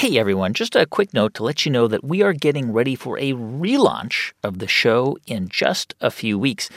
[0.00, 2.94] Hey everyone, just a quick note to let you know that we are getting ready
[2.94, 6.70] for a relaunch of the show in just a few weeks.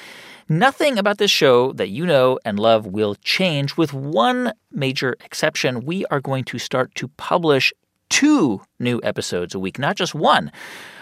[0.50, 5.86] Nothing about this show that you know and love will change, with one major exception.
[5.86, 7.72] We are going to start to publish
[8.10, 10.52] two new episodes a week, not just one.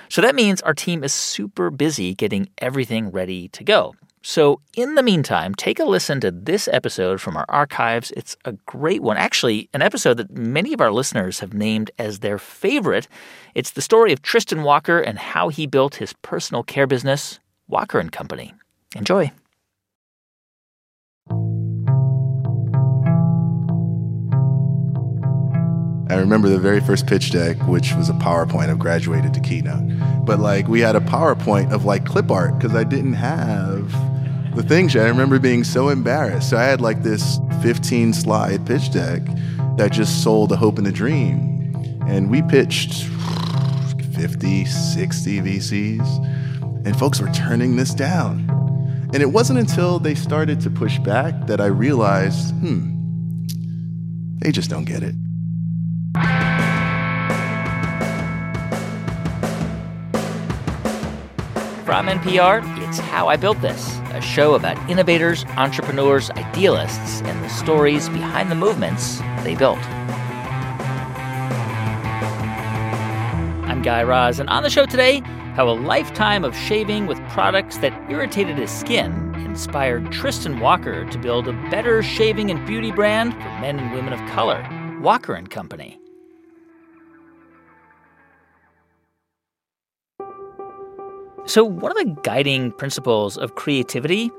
[0.07, 3.95] So that means our team is super busy getting everything ready to go.
[4.23, 8.11] So, in the meantime, take a listen to this episode from our archives.
[8.15, 9.17] It's a great one.
[9.17, 13.07] Actually, an episode that many of our listeners have named as their favorite.
[13.55, 17.97] It's the story of Tristan Walker and how he built his personal care business, Walker
[17.99, 18.53] and Company.
[18.95, 19.31] Enjoy.
[26.11, 28.69] I remember the very first pitch deck, which was a PowerPoint.
[28.69, 30.25] I've graduated to Keynote.
[30.25, 34.10] But like we had a PowerPoint of like clip art because I didn't have
[34.55, 35.05] the thing yet.
[35.05, 36.49] I remember being so embarrassed.
[36.49, 39.21] So I had like this 15 slide pitch deck
[39.77, 41.73] that just sold a hope and a dream.
[42.07, 43.05] And we pitched
[44.15, 48.47] 50, 60 VCs, and folks were turning this down.
[49.13, 52.91] And it wasn't until they started to push back that I realized, hmm,
[54.39, 55.15] they just don't get it.
[61.91, 67.49] From NPR, it's How I Built This, a show about innovators, entrepreneurs, idealists, and the
[67.49, 69.77] stories behind the movements they built.
[73.67, 75.19] I'm Guy Raz, and on the show today,
[75.55, 81.17] how a lifetime of shaving with products that irritated his skin inspired Tristan Walker to
[81.17, 84.65] build a better shaving and beauty brand for men and women of color,
[85.01, 86.00] Walker and Company.
[91.45, 94.31] So, one of the guiding principles of creativity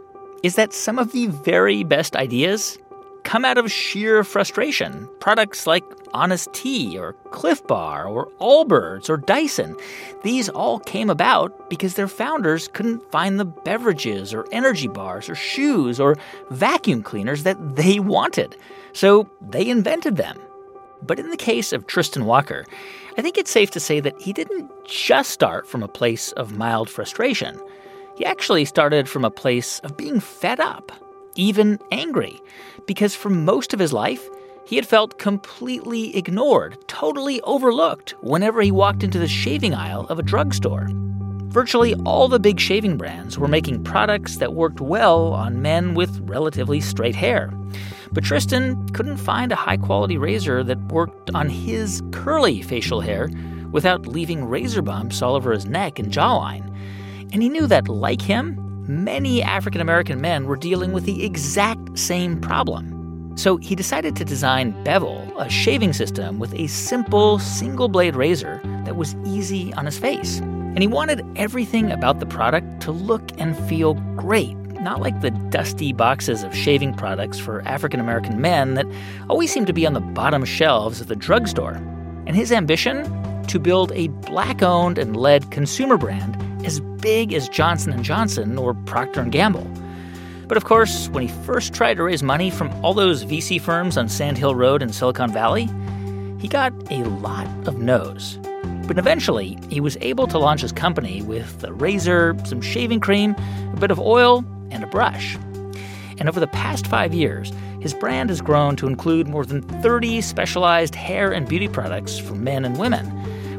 [0.43, 2.79] is that some of the very best ideas
[3.25, 5.09] come out of sheer frustration.
[5.21, 9.77] Products like Honest Tea or Clif Bar or Allbirds or Dyson,
[10.23, 15.35] these all came about because their founders couldn't find the beverages or energy bars or
[15.35, 16.17] shoes or
[16.51, 18.57] vacuum cleaners that they wanted.
[18.93, 20.39] So they invented them.
[21.07, 22.65] But in the case of Tristan Walker,
[23.19, 26.57] I think it's safe to say that he didn't just start from a place of
[26.57, 27.61] mild frustration.
[28.17, 30.93] He actually started from a place of being fed up,
[31.35, 32.41] even angry,
[32.87, 34.29] because for most of his life,
[34.65, 40.19] he had felt completely ignored, totally overlooked whenever he walked into the shaving aisle of
[40.19, 40.89] a drugstore.
[41.53, 46.21] Virtually all the big shaving brands were making products that worked well on men with
[46.21, 47.53] relatively straight hair.
[48.13, 53.31] But Tristan couldn't find a high quality razor that worked on his curly facial hair
[53.71, 56.69] without leaving razor bumps all over his neck and jawline.
[57.33, 61.99] And he knew that, like him, many African American men were dealing with the exact
[61.99, 63.33] same problem.
[63.37, 68.61] So he decided to design Bevel, a shaving system with a simple single blade razor
[68.85, 70.41] that was easy on his face.
[70.41, 75.31] And he wanted everything about the product to look and feel great not like the
[75.31, 78.87] dusty boxes of shaving products for African American men that
[79.31, 81.75] always seem to be on the bottom shelves of the drugstore.
[82.27, 83.05] And his ambition?
[83.49, 88.75] To build a black-owned and led consumer brand as big as Johnson & Johnson or
[88.75, 89.69] Procter & Gamble.
[90.47, 93.97] But of course, when he first tried to raise money from all those VC firms
[93.97, 95.69] on Sand Hill Road in Silicon Valley,
[96.39, 98.39] he got a lot of no's.
[98.87, 103.35] But eventually, he was able to launch his company with a razor, some shaving cream,
[103.73, 105.37] a bit of oil, and a brush.
[106.19, 110.21] And over the past five years, his brand has grown to include more than 30
[110.21, 113.07] specialized hair and beauty products for men and women,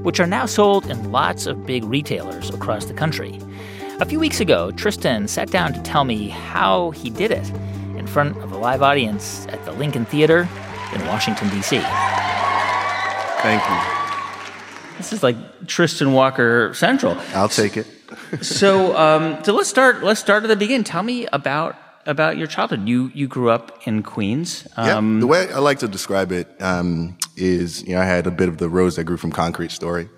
[0.03, 3.40] which are now sold in lots of big retailers across the country.
[4.00, 7.50] A few weeks ago, Tristan sat down to tell me how he did it
[7.97, 10.47] in front of a live audience at the Lincoln Theater
[10.94, 11.80] in Washington, D.C.
[13.41, 14.97] Thank you.
[14.97, 15.35] This is like
[15.68, 17.18] Tristan Walker Central.
[17.34, 17.88] I'll take it
[18.41, 20.03] so, um, so let's start.
[20.03, 20.84] Let's start at the beginning.
[20.84, 21.75] Tell me about
[22.06, 22.88] about your childhood.
[22.88, 24.68] You you grew up in Queens.
[24.75, 25.19] Um, yeah.
[25.19, 28.50] The way I like to describe it um, is, you know, I had a bit
[28.50, 30.09] of the rose that grew from concrete story.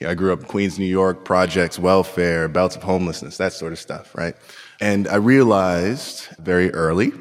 [0.00, 3.52] You know, I grew up in Queens, New York, projects, welfare, bouts of homelessness, that
[3.52, 4.34] sort of stuff, right?
[4.80, 7.12] And I realized very early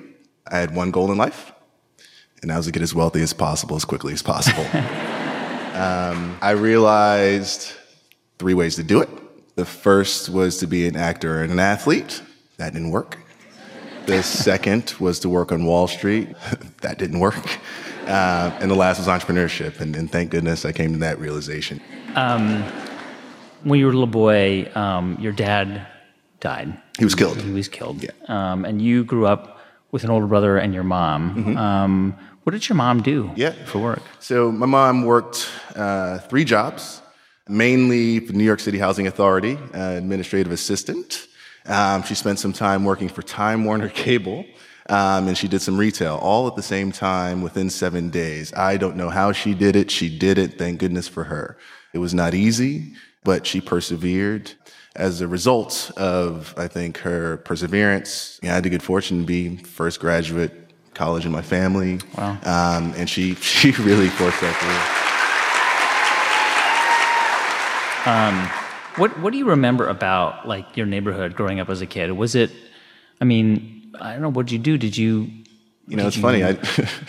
[0.48, 1.54] I had one goal in life,
[2.42, 4.66] and that was to get as wealthy as possible as quickly as possible.
[5.76, 7.72] um, I realized
[8.38, 9.10] three ways to do it.
[9.56, 12.22] The first was to be an actor and an athlete.
[12.58, 13.18] That didn't work.
[14.06, 16.30] The second was to work on Wall Street.
[16.82, 17.60] that didn't work.
[18.08, 19.80] Uh, and the last was entrepreneurship.
[19.80, 21.80] And, and, thank goodness I came to that realization.
[22.16, 22.64] Um,
[23.64, 25.88] when you were a little boy, um, your dad
[26.40, 26.78] died.
[26.98, 27.38] He was killed.
[27.38, 28.04] He was killed.
[28.04, 28.12] Yeah.
[28.28, 29.60] Um, and you grew up
[29.92, 31.36] with an older brother and your mom.
[31.36, 31.58] Mm-hmm.
[31.58, 33.52] Um, What did your mom do yeah.
[33.66, 34.02] for work?
[34.20, 37.01] So my mom worked uh, three jobs,
[37.52, 41.28] mainly for New York City Housing Authority, uh, administrative assistant.
[41.66, 44.46] Um, she spent some time working for Time Warner Cable.
[44.90, 48.52] Um, and she did some retail all at the same time within seven days.
[48.54, 49.92] I don't know how she did it.
[49.92, 50.58] She did it.
[50.58, 51.58] Thank goodness for her.
[51.94, 52.94] It was not easy,
[53.24, 54.52] but she persevered.
[54.96, 59.58] As a result of, I think, her perseverance, I had the good fortune to be
[59.58, 60.52] first graduate
[60.94, 62.00] college in my family.
[62.18, 62.32] Wow.
[62.44, 65.11] Um, and she, she really forced that through.
[68.06, 68.50] Um,
[68.96, 72.12] what, what do you remember about like your neighborhood growing up as a kid?
[72.12, 72.52] Was it,
[73.20, 74.30] I mean, I don't know.
[74.30, 74.78] What did you do?
[74.78, 75.30] Did you?
[75.88, 76.22] You know, it's you...
[76.22, 76.44] funny.
[76.44, 76.58] I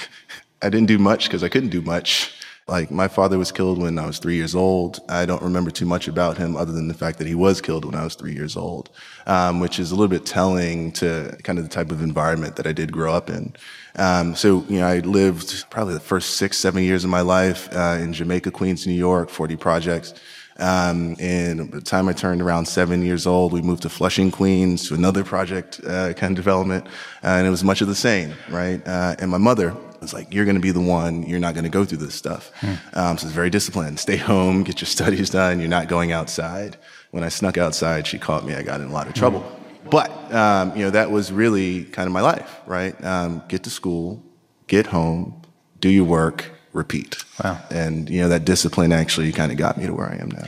[0.62, 2.34] I didn't do much because I couldn't do much.
[2.68, 5.00] Like my father was killed when I was three years old.
[5.08, 7.84] I don't remember too much about him other than the fact that he was killed
[7.84, 8.90] when I was three years old,
[9.26, 12.66] um, which is a little bit telling to kind of the type of environment that
[12.66, 13.54] I did grow up in.
[13.96, 17.68] Um, so, you know, I lived probably the first six, seven years of my life
[17.74, 20.14] uh, in Jamaica, Queens, New York, 40 projects.
[20.58, 24.30] Um, and by the time I turned around seven years old, we moved to Flushing,
[24.30, 26.86] Queens, to another project uh, kind of development,
[27.24, 28.86] uh, and it was much of the same, right?
[28.86, 31.22] Uh, and my mother was like, "You're going to be the one.
[31.22, 32.74] You're not going to go through this stuff." Hmm.
[32.92, 33.98] Um, so it's very disciplined.
[33.98, 35.58] Stay home, get your studies done.
[35.60, 36.76] You're not going outside.
[37.10, 38.54] When I snuck outside, she caught me.
[38.54, 39.40] I got in a lot of trouble.
[39.40, 39.88] Hmm.
[39.90, 43.02] But um, you know, that was really kind of my life, right?
[43.04, 44.22] Um, get to school,
[44.66, 45.42] get home,
[45.80, 47.22] do your work, repeat.
[47.42, 47.60] Wow.
[47.70, 50.46] And, you know, that discipline actually kind of got me to where I am now.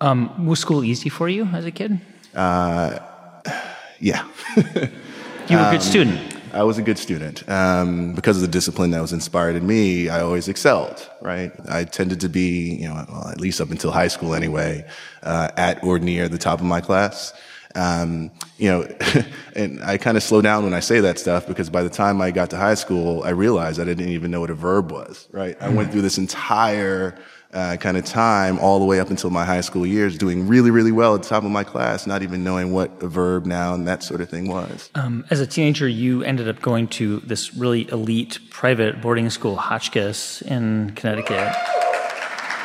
[0.00, 2.00] Um, was school easy for you as a kid?
[2.34, 2.98] Uh,
[4.00, 4.26] yeah.
[4.56, 6.36] you were a good um, student.
[6.52, 7.48] I was a good student.
[7.50, 11.52] Um, because of the discipline that was inspired in me, I always excelled, right?
[11.68, 14.86] I tended to be, you know, well, at least up until high school anyway,
[15.22, 17.34] uh, at or near the top of my class.
[17.76, 18.88] Um, you know,
[19.54, 22.20] and I kind of slow down when I say that stuff because by the time
[22.20, 25.28] I got to high school, I realized I didn't even know what a verb was,
[25.30, 25.56] right?
[25.60, 27.18] I went through this entire
[27.52, 30.70] uh, kind of time all the way up until my high school years doing really,
[30.70, 33.84] really well at the top of my class, not even knowing what a verb, noun,
[33.84, 34.90] that sort of thing was.
[34.94, 39.56] Um, as a teenager, you ended up going to this really elite private boarding school,
[39.56, 41.30] Hotchkiss, in Connecticut.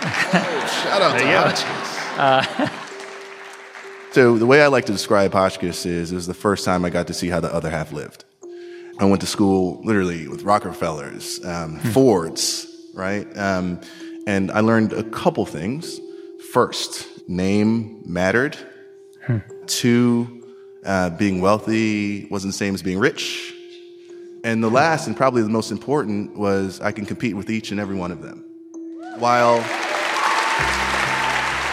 [0.04, 1.98] oh, shout out to Hotchkiss.
[2.18, 2.78] Uh,
[4.12, 6.90] So the way I like to describe Hotchkiss is it was the first time I
[6.90, 8.26] got to see how the other half lived.
[9.00, 11.90] I went to school literally with Rockefellers, um, hmm.
[11.92, 13.26] Fords, right?
[13.38, 13.80] Um,
[14.28, 16.02] and I learned a couple things.
[16.52, 18.58] First, name mattered.
[19.26, 19.38] Hmm.
[19.68, 20.44] Two,
[20.84, 23.54] uh, being wealthy wasn't the same as being rich.
[24.44, 27.80] And the last, and probably the most important, was I can compete with each and
[27.80, 28.44] every one of them.
[29.20, 29.62] While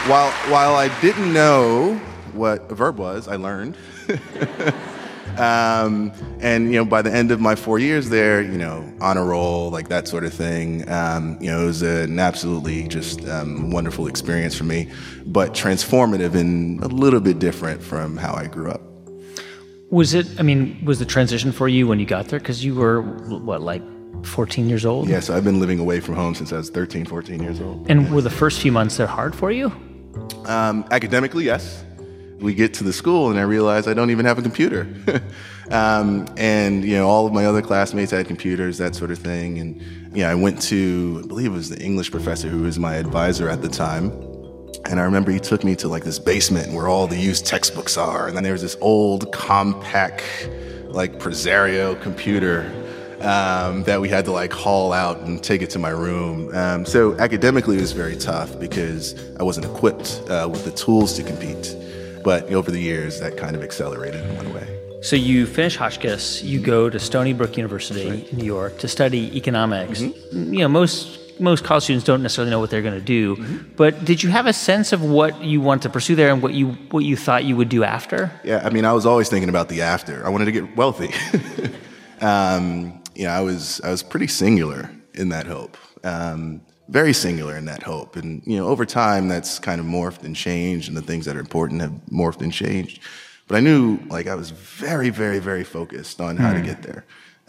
[0.07, 2.01] while while I didn't know
[2.35, 3.77] what a verb was, I learned.
[5.39, 9.17] um, and you know, by the end of my four years there, you know, on
[9.17, 10.89] a roll, like that sort of thing.
[10.91, 14.91] Um, you know, it was an absolutely just um, wonderful experience for me,
[15.27, 18.83] but transformative and a little bit different from how I grew up.
[19.91, 20.27] Was it?
[20.39, 22.39] I mean, was the transition for you when you got there?
[22.39, 23.83] Because you were what, like
[24.27, 25.09] 14 years old?
[25.09, 27.91] Yeah, so I've been living away from home since I was 13, 14 years old.
[27.91, 29.73] And were the first few months there hard for you?
[30.47, 31.85] Um, academically, yes
[32.41, 34.87] we get to the school and I realize I don't even have a computer.
[35.71, 39.59] um, and, you know, all of my other classmates had computers, that sort of thing.
[39.59, 39.83] And,
[40.17, 42.95] you know, I went to, I believe it was the English professor who was my
[42.95, 44.11] advisor at the time.
[44.85, 47.97] And I remember he took me to like this basement where all the used textbooks
[47.97, 48.29] are.
[48.29, 50.23] And then there was this old Compaq,
[50.93, 52.73] like Presario computer
[53.21, 56.55] um, that we had to like haul out and take it to my room.
[56.55, 61.15] Um, so academically, it was very tough because I wasn't equipped uh, with the tools
[61.15, 61.77] to compete.
[62.23, 64.79] But over the years, that kind of accelerated in one way.
[65.01, 68.29] So you finish Hotchkiss, you go to Stony Brook University right.
[68.33, 70.01] in New York to study economics.
[70.01, 70.55] Mm-hmm.
[70.55, 73.75] You know, most most college students don't necessarily know what they're going to do, mm-hmm.
[73.77, 76.53] but did you have a sense of what you want to pursue there and what
[76.53, 78.33] you what you thought you would do after?
[78.43, 80.27] Yeah, I mean, I was always thinking about the after.
[80.27, 81.15] I wanted to get wealthy.
[82.21, 85.77] um, you know, I was I was pretty singular in that hope.
[86.03, 88.17] Um, very singular in that hope.
[88.17, 91.37] And, you know, over time, that's kind of morphed and changed, and the things that
[91.37, 93.01] are important have morphed and changed.
[93.47, 96.55] But I knew, like, I was very, very, very focused on how mm.
[96.55, 96.67] to hmm.
[96.67, 97.05] get there.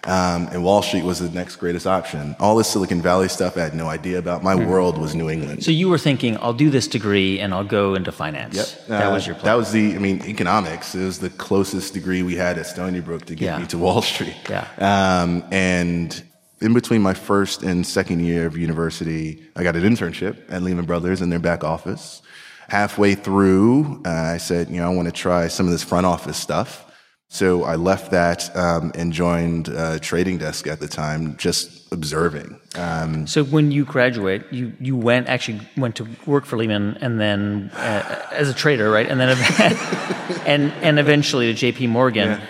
[0.06, 2.36] Um, and Wall Street was the next greatest option.
[2.40, 4.44] All this Silicon Valley stuff I had no idea about.
[4.44, 4.66] My mm.
[4.66, 5.64] world was New England.
[5.64, 8.56] So you were thinking, I'll do this degree and I'll go into finance.
[8.56, 8.88] Yep.
[8.88, 9.46] That uh, was your plan.
[9.46, 10.96] That was the, I mean, economics.
[10.96, 13.60] It was the closest degree we had at Stony Brook to get yeah.
[13.60, 14.38] me to Wall Street.
[14.50, 14.68] Yeah.
[14.78, 16.24] Um, and
[16.62, 20.86] in between my first and second year of university, I got an internship at Lehman
[20.86, 22.22] Brothers in their back office.
[22.68, 26.06] Halfway through, uh, I said, you know, I want to try some of this front
[26.06, 26.86] office stuff.
[27.32, 32.60] So I left that um, and joined a trading desk at the time, just observing.
[32.76, 37.20] Um, so when you graduate, you, you went actually went to work for Lehman and
[37.20, 39.08] then uh, as a trader, right?
[39.08, 39.38] And then
[40.48, 41.88] and and eventually to J.P.
[41.88, 42.30] Morgan.
[42.30, 42.46] Yeah.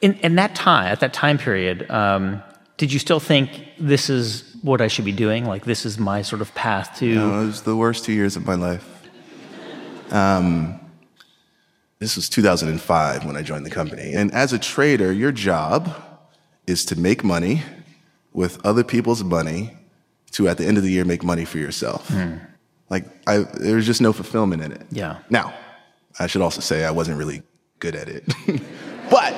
[0.00, 2.42] In, in that time, at that time period, um,
[2.78, 5.44] did you still think this is what I should be doing?
[5.44, 7.14] Like this is my sort of path to?
[7.14, 8.88] No, it was the worst two years of my life.
[10.10, 10.80] Um,
[11.98, 14.14] this was 2005 when I joined the company.
[14.14, 15.92] And as a trader, your job
[16.66, 17.62] is to make money
[18.32, 19.76] with other people's money
[20.32, 22.08] to, at the end of the year, make money for yourself.
[22.08, 22.40] Mm.
[22.88, 24.86] Like, I, there was just no fulfillment in it.
[24.92, 25.18] Yeah.
[25.28, 25.52] Now,
[26.20, 27.42] I should also say I wasn't really
[27.80, 28.24] good at it.
[29.10, 29.34] but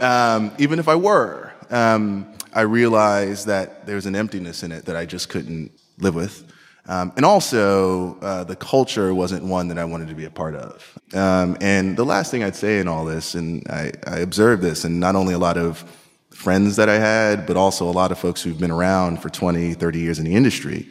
[0.00, 4.84] um, even if I were, um, I realized that there was an emptiness in it
[4.84, 6.44] that I just couldn't live with.
[6.86, 10.56] Um, and also, uh, the culture wasn't one that I wanted to be a part
[10.56, 10.98] of.
[11.14, 14.84] Um, and the last thing I'd say in all this, and I, I observed this,
[14.84, 15.84] and not only a lot of
[16.30, 19.74] friends that I had, but also a lot of folks who've been around for 20,
[19.74, 20.88] 30 years in the industry,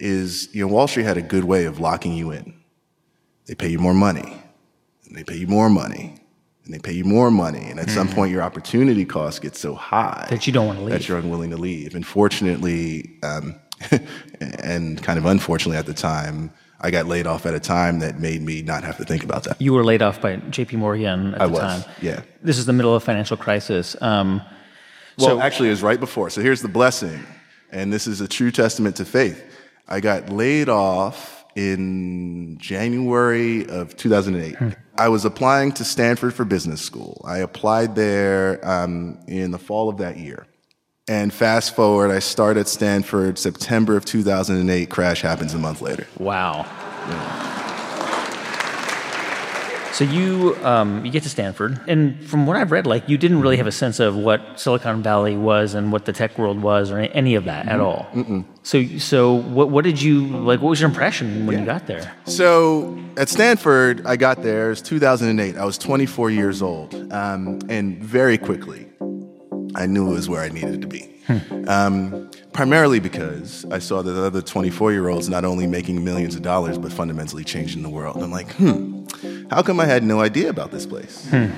[0.00, 2.54] is you know Wall Street had a good way of locking you in.
[3.46, 4.42] They pay you more money,
[5.06, 6.19] and they pay you more money,
[6.70, 7.90] and they pay you more money, and at mm.
[7.90, 10.92] some point your opportunity cost gets so high that you don't want to leave.
[10.92, 11.94] That you're unwilling to leave.
[11.94, 13.18] And fortunately.
[13.22, 13.56] Um,
[14.60, 18.18] and kind of unfortunately at the time, I got laid off at a time that
[18.18, 19.58] made me not have to think about that.
[19.58, 20.76] You were laid off by J.P.
[20.76, 21.94] Morgan at I the was, time.
[22.02, 22.20] Yeah.
[22.42, 23.96] This is the middle of financial crisis.
[24.02, 24.42] Um,
[25.16, 26.28] well, so, actually, it was right before.
[26.28, 27.24] So here's the blessing,
[27.72, 29.42] and this is a true testament to faith.
[29.88, 34.56] I got laid off in January of 2008.
[34.56, 34.70] Hmm.
[34.96, 37.20] I was applying to Stanford for business school.
[37.24, 40.46] I applied there um, in the fall of that year.
[41.06, 44.88] And fast forward, I start at Stanford September of 2008.
[44.88, 46.06] Crash happens a month later.
[46.18, 46.66] Wow.
[47.08, 47.69] Yeah.
[50.00, 53.42] So you um, you get to Stanford, and from what I've read, like you didn't
[53.42, 56.90] really have a sense of what Silicon Valley was and what the tech world was,
[56.90, 57.74] or any of that mm-hmm.
[57.74, 58.08] at all.
[58.14, 58.46] Mm-mm.
[58.62, 60.62] So so what what did you like?
[60.62, 61.60] What was your impression when yeah.
[61.60, 62.16] you got there?
[62.24, 64.68] So at Stanford, I got there.
[64.68, 65.58] It was 2008.
[65.58, 68.88] I was 24 years old, um, and very quickly
[69.74, 71.10] I knew it was where I needed to be.
[71.26, 71.68] Hmm.
[71.68, 76.34] Um, primarily because I saw that the other 24 year olds not only making millions
[76.34, 78.22] of dollars, but fundamentally changing the world.
[78.22, 78.99] I'm like, hmm,
[79.50, 81.28] how come I had no idea about this place?
[81.28, 81.48] Hmm.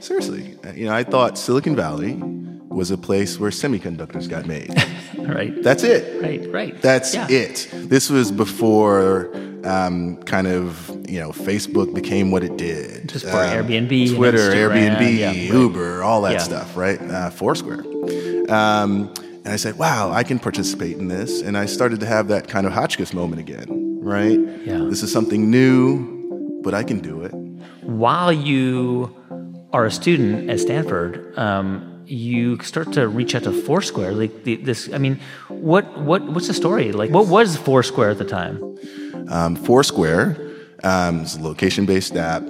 [0.00, 2.20] Seriously, you know, I thought Silicon Valley
[2.68, 4.70] was a place where semiconductors got made.
[5.18, 5.62] right.
[5.62, 6.22] That's it.
[6.22, 6.82] Right, right.
[6.82, 7.26] That's yeah.
[7.30, 7.70] it.
[7.72, 13.08] This was before um, kind of you know Facebook became what it did.
[13.08, 16.38] Just for um, Airbnb, Twitter, Airbnb, yeah, Uber, all that yeah.
[16.38, 17.00] stuff, right?
[17.00, 17.80] Uh, Foursquare.
[18.50, 19.12] Um,
[19.44, 22.48] and I said, "Wow, I can participate in this." And I started to have that
[22.48, 24.38] kind of Hotchkiss moment again, right?
[24.64, 24.86] Yeah.
[24.90, 26.15] This is something new,
[26.66, 27.32] but I can do it.
[28.04, 29.14] While you
[29.72, 31.36] are a student at Stanford.
[31.38, 34.12] Um, you start to reach out to Foursquare.
[34.12, 35.18] Like the, this, I mean,
[35.48, 36.92] what what what's the story?
[36.92, 38.54] Like, what was Foursquare at the time?
[39.28, 40.36] Um, Foursquare
[40.84, 42.42] um, is a location-based app.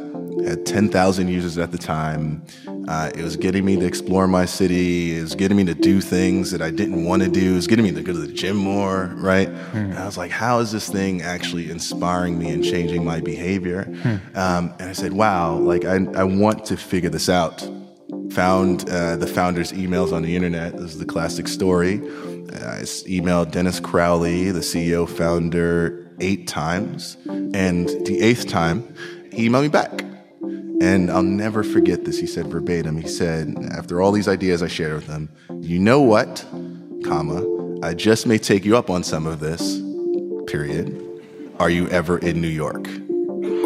[0.45, 2.45] Had 10,000 users at the time.
[2.89, 5.17] Uh, it was getting me to explore my city.
[5.17, 7.53] It was getting me to do things that I didn't want to do.
[7.53, 9.49] It was getting me to go to the gym more, right?
[9.73, 13.85] And I was like, how is this thing actually inspiring me and changing my behavior?
[13.85, 14.39] Hmm.
[14.39, 17.69] Um, and I said, wow, like I, I want to figure this out
[18.31, 20.73] found uh, the founder's emails on the internet.
[20.73, 21.95] This is the classic story.
[22.55, 27.17] I emailed Dennis Crowley, the CEO founder, eight times.
[27.27, 28.95] And the eighth time,
[29.33, 30.03] he emailed me back.
[30.81, 32.19] And I'll never forget this.
[32.19, 35.31] He said verbatim, he said, after all these ideas I shared with him,
[35.61, 36.45] you know what,
[37.05, 37.45] comma,
[37.83, 39.81] I just may take you up on some of this,
[40.47, 41.03] period.
[41.59, 42.85] Are you ever in New York?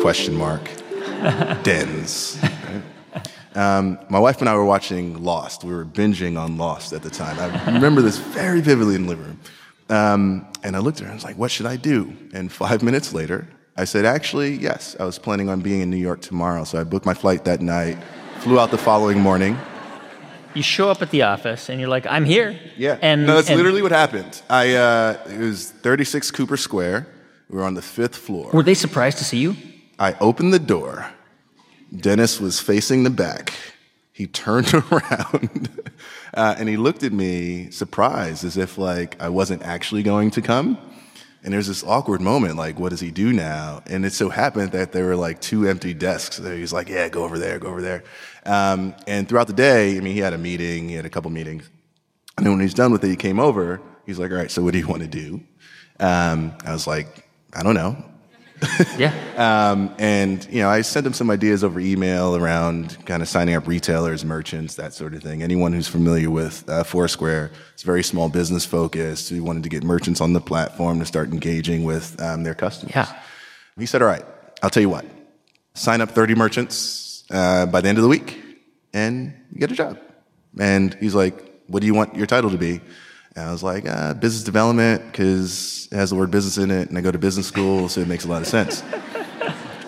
[0.01, 0.63] Question mark.
[1.63, 2.39] Dens.
[3.55, 5.65] Um, my wife and I were watching Lost.
[5.65, 7.39] We were binging on Lost at the time.
[7.39, 9.41] I remember this very vividly in the living room.
[9.89, 12.17] Um, and I looked at her and I was like, what should I do?
[12.33, 13.49] And five minutes later,
[13.81, 16.65] I said, actually, yes, I was planning on being in New York tomorrow.
[16.65, 17.97] So I booked my flight that night,
[18.41, 19.59] flew out the following morning.
[20.53, 22.59] You show up at the office and you're like, I'm here.
[22.77, 22.99] Yeah.
[23.01, 24.43] And no, that's and literally what happened.
[24.51, 27.07] I, uh, it was 36 Cooper Square.
[27.49, 28.51] We were on the fifth floor.
[28.53, 29.57] Were they surprised to see you?
[29.99, 31.11] I opened the door
[31.97, 33.53] Dennis was facing the back.
[34.13, 35.71] He turned around
[36.35, 40.43] uh, and he looked at me surprised as if like I wasn't actually going to
[40.43, 40.79] come.
[41.43, 43.83] And there's this awkward moment, like, what does he do now?
[43.87, 46.37] And it so happened that there were like two empty desks.
[46.37, 48.05] So he's like, yeah, go over there, go over there.
[48.45, 51.31] Um, and throughout the day, I mean, he had a meeting, he had a couple
[51.31, 51.69] meetings.
[52.37, 53.81] And then when he's done with it, he came over.
[54.05, 55.41] He's like, all right, so what do you want to do?
[55.99, 58.03] Um, I was like, I don't know.
[58.99, 59.13] yeah.
[59.37, 63.55] Um, and you know, I sent him some ideas over email around kind of signing
[63.55, 65.43] up retailers, merchants, that sort of thing.
[65.43, 69.33] Anyone who's familiar with uh, Foursquare, it's very small business focused.
[69.33, 72.95] We wanted to get merchants on the platform to start engaging with um, their customers.
[72.95, 73.13] Yeah.
[73.79, 74.25] He said, "All right,
[74.63, 75.07] I'll tell you what.
[75.75, 78.43] Sign up 30 merchants uh, by the end of the week,
[78.93, 79.99] and you get a job."
[80.59, 82.81] And he's like, "What do you want your title to be?"
[83.41, 86.91] And I was like, uh, business development, because it has the word business in it,
[86.91, 88.83] and I go to business school, so it makes a lot of sense.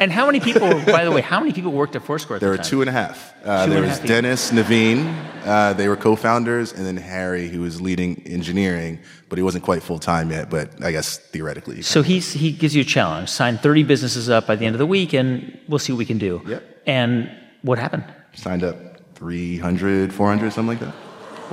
[0.01, 2.49] And how many people, by the way, how many people worked at Foursquare at There
[2.49, 2.67] the were time?
[2.67, 3.35] two and a half.
[3.45, 4.09] Uh, there was half people.
[4.09, 9.39] Dennis, Naveen, uh, they were co founders, and then Harry, who was leading engineering, but
[9.39, 11.83] he wasn't quite full time yet, but I guess theoretically.
[11.83, 13.29] So he's, he gives you a challenge.
[13.29, 16.07] Sign 30 businesses up by the end of the week, and we'll see what we
[16.07, 16.41] can do.
[16.47, 16.83] Yep.
[16.87, 17.31] And
[17.61, 18.05] what happened?
[18.35, 18.77] signed up
[19.17, 20.95] 300, 400, something like that.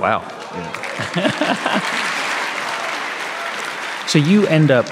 [0.00, 0.20] Wow.
[4.06, 4.86] so you end up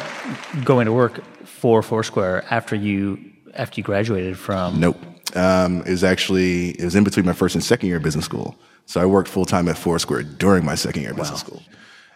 [0.65, 3.19] going to work for Foursquare after you
[3.55, 4.79] after you graduated from.
[4.79, 4.99] Nope.
[5.35, 8.25] Um, it was actually it was in between my first and second year of business
[8.25, 8.57] school.
[8.87, 11.63] So I worked full time at Foursquare during my second year of business school,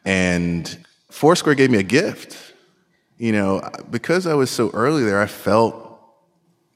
[0.05, 2.55] and Foursquare gave me a gift.
[3.19, 5.92] You know, because I was so early there, I felt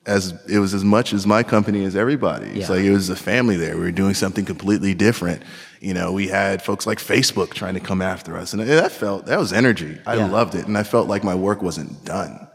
[0.07, 2.47] as it was as much as my company as everybody.
[2.47, 2.77] It's Yeah.
[2.77, 3.75] like it was a family there.
[3.77, 5.43] We were doing something completely different.
[5.81, 9.27] You know, we had folks like Facebook trying to come after us, and that felt
[9.27, 9.99] that was energy.
[10.07, 10.27] I Yeah.
[10.29, 12.47] loved it, and I felt like my work wasn't done.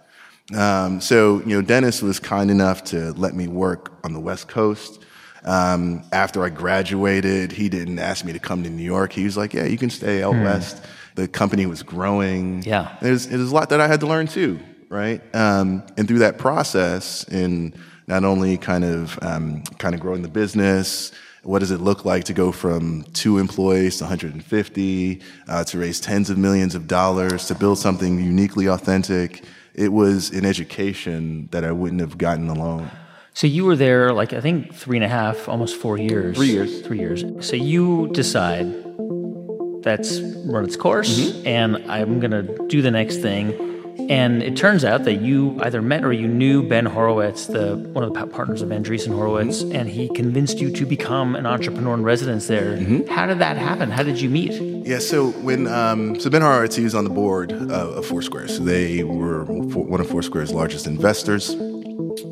[0.55, 4.47] Um, so, you know, Dennis was kind enough to let me work on the West
[4.47, 4.99] Coast.
[5.45, 9.11] Um, after I graduated, he didn't ask me to come to New York.
[9.13, 10.77] He was like, "Yeah, you can stay out west."
[11.15, 12.63] The company was growing.
[12.65, 12.89] Yeah.
[13.01, 14.59] there's there's a lot that I had to learn too,
[14.91, 15.21] right?
[15.33, 17.73] Um, and through that process, in
[18.07, 21.11] not only kind of um, kind of growing the business.
[21.43, 25.99] What does it look like to go from two employees to 150, uh, to raise
[25.99, 29.43] tens of millions of dollars, to build something uniquely authentic?
[29.73, 32.91] It was an education that I wouldn't have gotten alone.
[33.33, 36.35] So you were there like I think three and a half, almost four years.
[36.37, 36.81] Three years.
[36.81, 37.23] Three years.
[37.47, 38.67] So you decide
[39.81, 41.47] that's run its course, Mm-hmm.
[41.47, 43.70] and I'm gonna do the next thing.
[44.09, 48.03] And it turns out that you either met or you knew Ben Horowitz, the one
[48.03, 49.75] of the partners of Andreessen Horowitz, Mm-hmm.
[49.75, 52.77] and he convinced you to become an entrepreneur in residence there.
[52.77, 53.07] Mm-hmm.
[53.13, 53.89] How did that happen?
[53.91, 54.51] How did you meet?
[54.85, 57.55] Yeah, so when um, so Ben Horowitz, he was on the board uh,
[57.91, 58.47] of Foursquare.
[58.47, 61.55] So they were one of Foursquare's largest investors.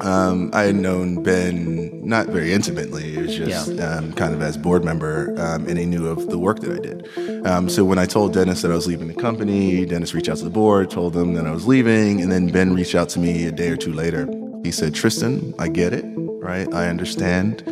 [0.02, 3.16] Um, I had known Ben not very intimately.
[3.16, 3.98] It was just Yeah.
[3.98, 6.80] um, kind of as board member, um, and he knew of the work that I
[6.80, 7.46] did.
[7.48, 10.38] Um, so when I told Dennis that I was leaving the company, Dennis reached out
[10.38, 13.20] to the board, told them that I was leaving, and then Ben reached out to
[13.20, 14.28] me a day or two later.
[14.64, 16.06] He said, "Tristan, I get it,
[16.42, 16.68] right?
[16.74, 17.64] I understand.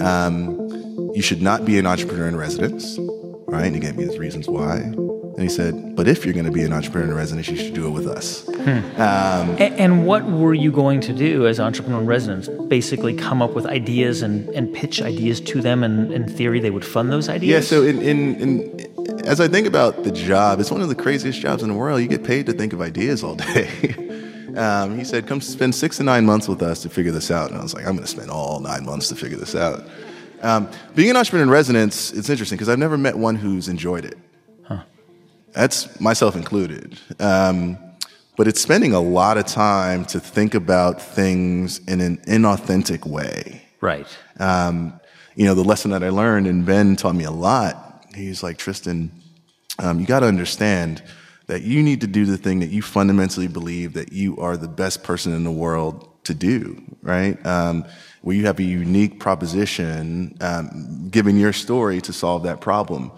[0.00, 0.56] Um,
[1.14, 2.98] you should not be an entrepreneur in residence,
[3.46, 3.66] right?
[3.66, 4.92] And he gave me his reasons why.
[5.40, 7.72] And he said, but if you're going to be an entrepreneur in residence, you should
[7.72, 8.46] do it with us.
[8.46, 8.60] A-
[9.00, 12.46] and what were you going to do as entrepreneur in residence?
[12.68, 16.68] Basically, come up with ideas and, and pitch ideas to them, and in theory, they
[16.68, 17.50] would fund those ideas.
[17.50, 20.94] Yeah, so in, in, in, as I think about the job, it's one of the
[20.94, 22.02] craziest jobs in the world.
[22.02, 23.94] You get paid to think of ideas all day.
[24.58, 27.50] um, he said, come spend six to nine months with us to figure this out.
[27.50, 29.84] And I was like, I'm going to spend all nine months to figure this out.
[30.42, 34.04] Um, being an entrepreneur in residence, it's interesting because I've never met one who's enjoyed
[34.04, 34.18] it.
[35.52, 36.98] That's myself included.
[37.18, 37.78] Um,
[38.36, 43.62] but it's spending a lot of time to think about things in an inauthentic way.
[43.80, 44.06] right.
[44.38, 44.98] Um,
[45.36, 48.04] you know, the lesson that I learned, and Ben taught me a lot.
[48.14, 49.10] He's like, Tristan,
[49.78, 51.02] um, you got to understand
[51.46, 54.68] that you need to do the thing that you fundamentally believe that you are the
[54.68, 57.44] best person in the world to do, right?
[57.46, 57.84] Um,
[58.22, 63.10] where you have a unique proposition, um, given your story to solve that problem.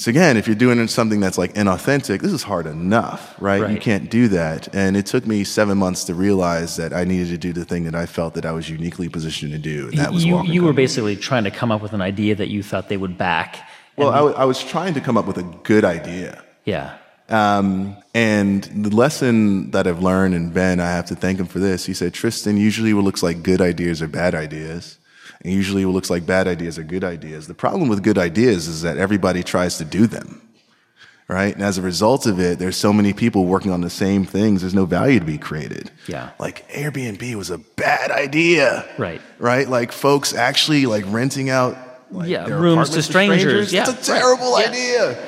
[0.00, 3.70] So again, if you're doing something that's like inauthentic, this is hard enough, right?
[3.70, 4.74] You can't do that.
[4.74, 7.84] And it took me seven months to realize that I needed to do the thing
[7.84, 10.64] that I felt that I was uniquely positioned to do, and that was you, you
[10.64, 13.68] were basically trying to come up with an idea that you thought they would back.
[13.96, 16.42] Well, I was trying to come up with a good idea.
[16.64, 16.96] Yeah.
[17.28, 21.58] Um, and the lesson that I've learned, and Ben, I have to thank him for
[21.58, 21.84] this.
[21.84, 24.96] He said, Tristan, usually what looks like good ideas are bad ideas.
[25.42, 27.46] And usually what looks like bad ideas are good ideas.
[27.46, 30.42] The problem with good ideas is that everybody tries to do them.
[31.28, 31.54] Right?
[31.54, 34.62] And as a result of it, there's so many people working on the same things,
[34.62, 35.88] there's no value to be created.
[36.08, 36.30] Yeah.
[36.40, 38.84] Like Airbnb was a bad idea.
[38.98, 39.20] Right.
[39.38, 39.68] Right?
[39.68, 41.76] Like folks actually like renting out
[42.10, 43.72] like, Yeah, rooms to apartments strangers.
[43.72, 44.20] Yeah, It's a right.
[44.20, 44.68] terrible Yeah.
[44.70, 45.26] idea.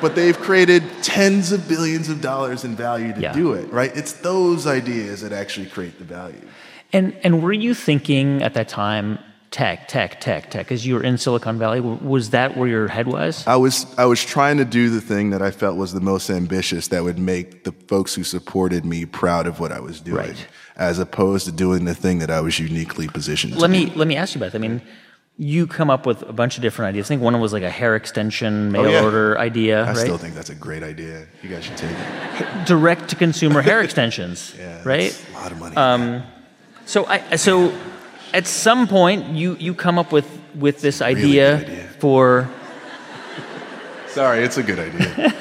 [0.00, 3.32] But they've created tens of billions of dollars in value to Yeah.
[3.32, 3.90] do it, right?
[3.96, 6.46] It's those ideas that actually create the value.
[6.92, 9.18] And and were you thinking at that time
[9.50, 10.70] tech, tech, tech, tech.
[10.70, 13.46] As you were in Silicon Valley, was that where your head was?
[13.46, 16.30] I was I was trying to do the thing that I felt was the most
[16.30, 20.16] ambitious that would make the folks who supported me proud of what I was doing,
[20.18, 20.46] Right.
[20.76, 23.56] as opposed to doing the thing that I was uniquely positioned.
[23.56, 23.98] Let to me do.
[23.98, 24.58] let me ask you about that.
[24.58, 24.80] I mean,
[25.36, 27.06] you come up with a bunch of different ideas.
[27.06, 29.02] I think one was like a hair extension mail Oh, yeah.
[29.02, 29.96] order idea, I right?
[29.96, 31.26] still think that's a great idea.
[31.42, 32.66] You guys should take it.
[32.66, 35.10] Direct to consumer hair extensions, Yeah, right?
[35.12, 35.76] that's A lot of money.
[35.76, 36.22] Um,
[36.84, 37.72] so I so
[38.32, 41.88] at some point you you come up with with this Really idea, good idea.
[41.98, 42.48] for
[44.08, 45.32] Sorry, it's a good idea.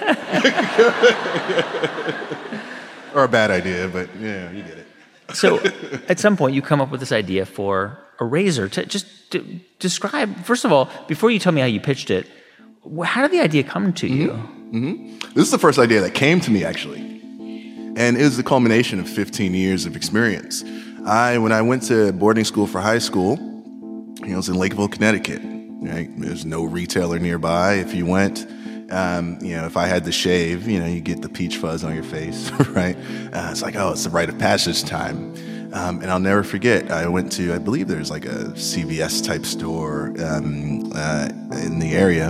[3.15, 4.85] or a bad idea, but yeah, you get it.
[5.33, 5.59] so
[6.09, 9.59] at some point you come up with this idea for a razor to just to
[9.79, 12.27] describe first of all before you tell me how you pitched it
[13.03, 14.21] how did the idea come to mm-hmm.
[14.21, 14.29] you
[14.71, 15.19] mm-hmm.
[15.33, 16.99] This is the first idea that came to me actually.
[17.95, 20.63] And it was the culmination of 15 years of experience.
[21.09, 24.55] I when I went to boarding school for high school, you know, it was in
[24.55, 25.41] Lakeville, Connecticut.
[25.43, 26.07] Right?
[26.19, 27.75] There's no retailer nearby.
[27.75, 28.45] If you went,
[28.91, 31.83] um, you know, if I had to shave, you know, you get the peach fuzz
[31.83, 32.95] on your face, right?
[33.33, 35.33] Uh, it's like, oh, it's the rite of passage time.
[35.73, 39.45] Um, and I'll never forget, I went to, I believe there's like a CVS type
[39.45, 42.29] store um, uh, in the area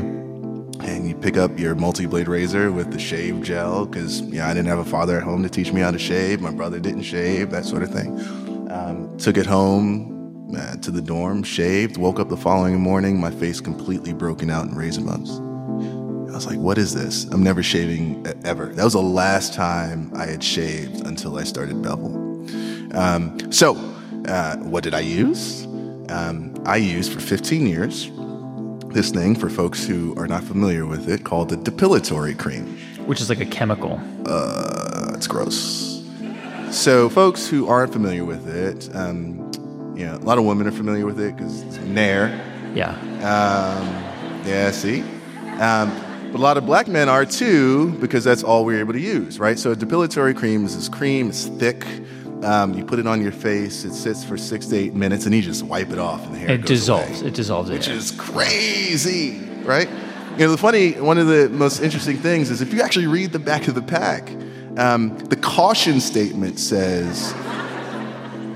[0.82, 4.68] and you pick up your multi-blade razor with the shave gel because yeah i didn't
[4.68, 7.52] have a father at home to teach me how to shave my brother didn't shave
[7.52, 10.16] that sort of thing um, took it home
[10.58, 14.66] uh, to the dorm shaved woke up the following morning my face completely broken out
[14.66, 15.32] in razor bumps
[16.32, 17.26] i was like what is this?
[17.26, 18.68] I'm never shaving ever.
[18.68, 22.16] That was the last time i had shaved until i started bevel.
[22.96, 23.76] Um, so
[24.28, 25.66] uh, what did i use?
[26.10, 28.10] Um, i used for 15 years
[28.94, 32.66] this thing for folks who are not familiar with it called the depilatory cream.
[33.06, 34.00] which is like a chemical.
[34.26, 35.99] Uh, it's gross.
[36.72, 39.52] So, folks who aren't familiar with it, um,
[39.96, 42.30] you know, a lot of women are familiar with it because it's Nair.
[42.76, 43.88] yeah Um,
[44.48, 45.02] yeah, see?
[45.60, 45.92] Um,
[46.32, 49.40] but a lot of black men are too because that's all we're able to use,
[49.40, 49.58] right?
[49.58, 51.86] So, depilatory cream is this cream, it's thick.
[52.44, 55.34] Um, you put it on your face, it sits for six to eight minutes, and
[55.36, 57.88] you just wipe it off, and the hair it goes dissolves away it dissolves which
[57.90, 59.90] it is crazy, right?
[60.38, 63.34] You know, the funny, one of the most interesting things is if you actually read
[63.34, 64.30] the back of the pack,
[64.80, 67.34] um, the caution statement says,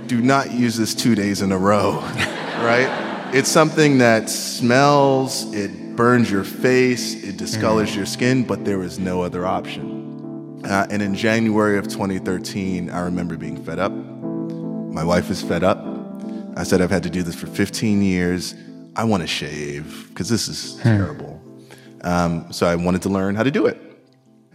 [0.07, 1.99] do not use this two days in a row,
[2.61, 3.31] right?
[3.33, 8.99] It's something that smells, it burns your face, it discolors your skin, but there is
[8.99, 10.61] no other option.
[10.65, 13.91] Uh, and in January of 2013, I remember being fed up.
[13.91, 15.85] My wife is fed up.
[16.55, 18.55] I said, I've had to do this for 15 years.
[18.95, 21.41] I want to shave because this is terrible.
[22.01, 23.77] Um, so I wanted to learn how to do it.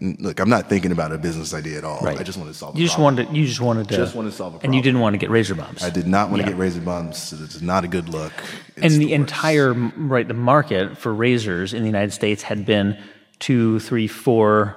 [0.00, 2.00] Look, I'm not thinking about a business idea at all.
[2.00, 2.76] right I just want to solve.
[2.78, 3.16] you a just problem.
[3.26, 4.68] wanted you just wanted to Just wanted to solve a problem.
[4.68, 6.46] and you didn't want to get razor bumps I did not want Yeah.
[6.46, 7.32] to get razor bumps.
[7.32, 8.32] It's not a good look.
[8.76, 9.14] It's and the, worst.
[9.14, 12.96] entire right the market for razors in the United States had been
[13.40, 14.76] two, three, four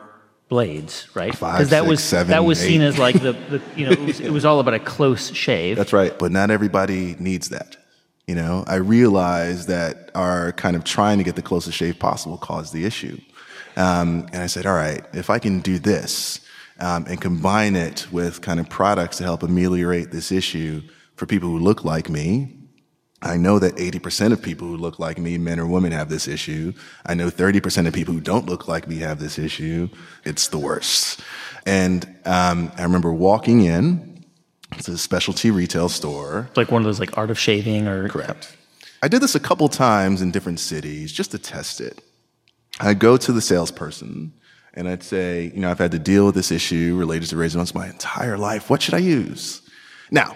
[0.50, 1.34] blades, right?
[1.36, 4.00] Five, that six, was seven, that was seen as like the, the you know it
[4.00, 5.78] was, it was all about a close shave.
[5.78, 6.18] That's right.
[6.18, 7.78] But not everybody needs that.
[8.28, 12.38] You know, I realized that our kind of trying to get the closest shave possible
[12.38, 13.20] caused the issue.
[13.76, 16.40] Um, and I said, all right, if I can do this
[16.80, 20.82] um, and combine it with kind of products to help ameliorate this issue
[21.16, 22.58] for people who look like me,
[23.24, 26.28] I know that 80% of people who look like me, men or women, have this
[26.28, 26.74] issue.
[27.06, 29.90] I know 30% of people who don't look like me have this issue.
[30.24, 31.22] It's the worst.
[31.66, 34.26] And um, I remember walking in,
[34.72, 36.48] it's a specialty retail store.
[36.50, 38.58] It's like one of those like art of shaving or Correct.
[39.04, 42.02] I did this a couple times in different cities just to test it.
[42.82, 44.34] I'd go to the salesperson
[44.74, 47.58] and I'd say, you know, I've had to deal with this issue related to razor
[47.60, 48.70] bumps my entire life.
[48.70, 49.62] What should I use?
[50.10, 50.36] Now,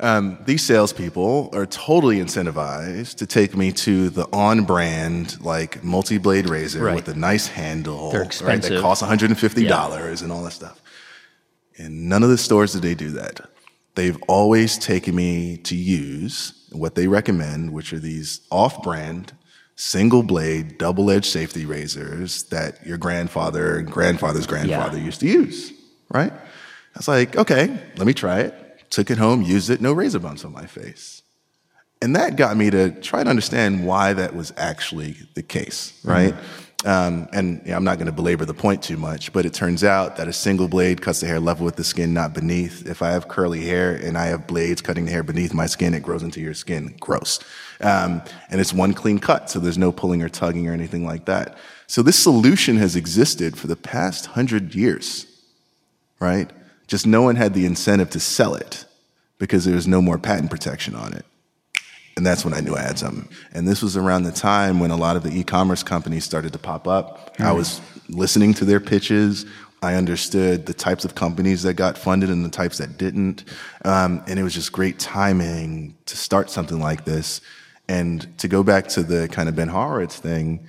[0.00, 6.82] um, these salespeople are totally incentivized to take me to the on-brand, like multi-blade razor
[6.84, 6.94] Right.
[6.96, 8.70] with a nice handle, They're expensive.
[8.70, 10.80] right, that costs $150 and all that stuff.
[11.78, 13.40] And none of the stores do they do that.
[13.94, 19.32] They've always taken me to use what they recommend, which are these off brand,
[19.76, 25.72] single blade, double edged safety razors that your grandfather and grandfather's grandfather used to use,
[26.10, 26.32] right?
[26.32, 28.90] I was like, okay, let me try it.
[28.90, 31.22] Took it home, used it, no razor bumps on my face.
[32.00, 36.34] And that got me to try to understand why that was actually the case, right?
[36.34, 36.73] Mm-hmm.
[36.84, 40.16] Um, and I'm not going to belabor the point too much, but it turns out
[40.16, 42.86] that a single blade cuts the hair level with the skin, not beneath.
[42.86, 45.94] If I have curly hair and I have blades cutting the hair beneath my skin,
[45.94, 46.94] it grows into your skin.
[47.00, 47.40] Gross.
[47.80, 48.20] Um,
[48.50, 51.56] and it's one clean cut, so there's no pulling or tugging or anything like that.
[51.86, 55.26] So this solution has existed for the past hundred years,
[56.20, 56.50] right?
[56.86, 58.84] Just no one had the incentive to sell it
[59.38, 61.24] because there was no more patent protection on it.
[62.16, 63.28] And that's when I knew I had something.
[63.52, 66.58] And this was around the time when a lot of the e-commerce companies started to
[66.58, 67.36] pop up.
[67.36, 67.46] Mm.
[67.46, 69.46] I was listening to their pitches.
[69.82, 73.44] I understood the types of companies that got funded and the types that didn't.
[73.84, 77.40] Um, and it was just great timing to start something like this.
[77.88, 80.66] And to go back to the kind of Ben Horowitz thing,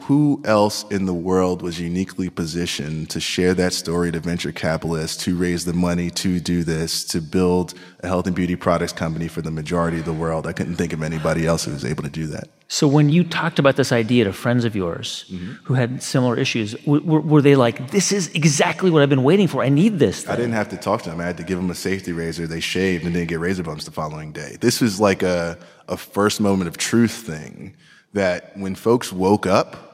[0.00, 5.24] who else in the world was uniquely positioned to share that story to venture capitalists,
[5.24, 9.26] to raise the money to do this, to build a health and beauty products company
[9.26, 10.46] for the majority of the world?
[10.46, 12.48] I couldn't think of anybody else who was able to do that.
[12.68, 15.52] So, when you talked about this idea to friends of yours mm-hmm.
[15.64, 19.46] who had similar issues, w- were they like, This is exactly what I've been waiting
[19.48, 19.62] for?
[19.62, 20.24] I need this?
[20.24, 20.32] Thing.
[20.32, 21.20] I didn't have to talk to them.
[21.20, 22.46] I had to give them a safety razor.
[22.46, 24.56] They shaved and didn't get razor bumps the following day.
[24.60, 25.56] This was like a,
[25.88, 27.74] a first moment of truth thing
[28.16, 29.86] that when folks woke up,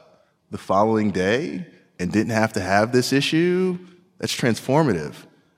[0.49, 1.65] the following day
[1.99, 3.77] and didn't have to have this issue,
[4.17, 5.13] that's transformative.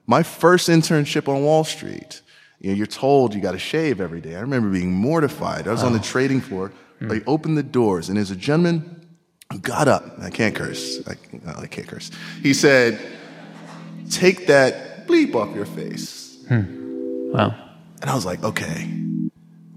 [0.07, 2.21] My first internship on Wall Street,
[2.59, 4.35] you know, you're told you got to shave every day.
[4.35, 5.67] I remember being mortified.
[5.67, 5.87] I was oh.
[5.87, 6.71] on the trading floor.
[7.01, 7.09] Mm.
[7.09, 9.05] They opened the doors, and there's a gentleman
[9.51, 10.03] who got up.
[10.19, 11.01] I can't curse.
[11.07, 11.13] I,
[11.61, 12.09] I can't curse.
[12.41, 12.99] He said,
[14.09, 17.31] "Take that bleep off your face." Hmm.
[17.31, 17.53] Wow.
[18.01, 18.87] And I was like, okay,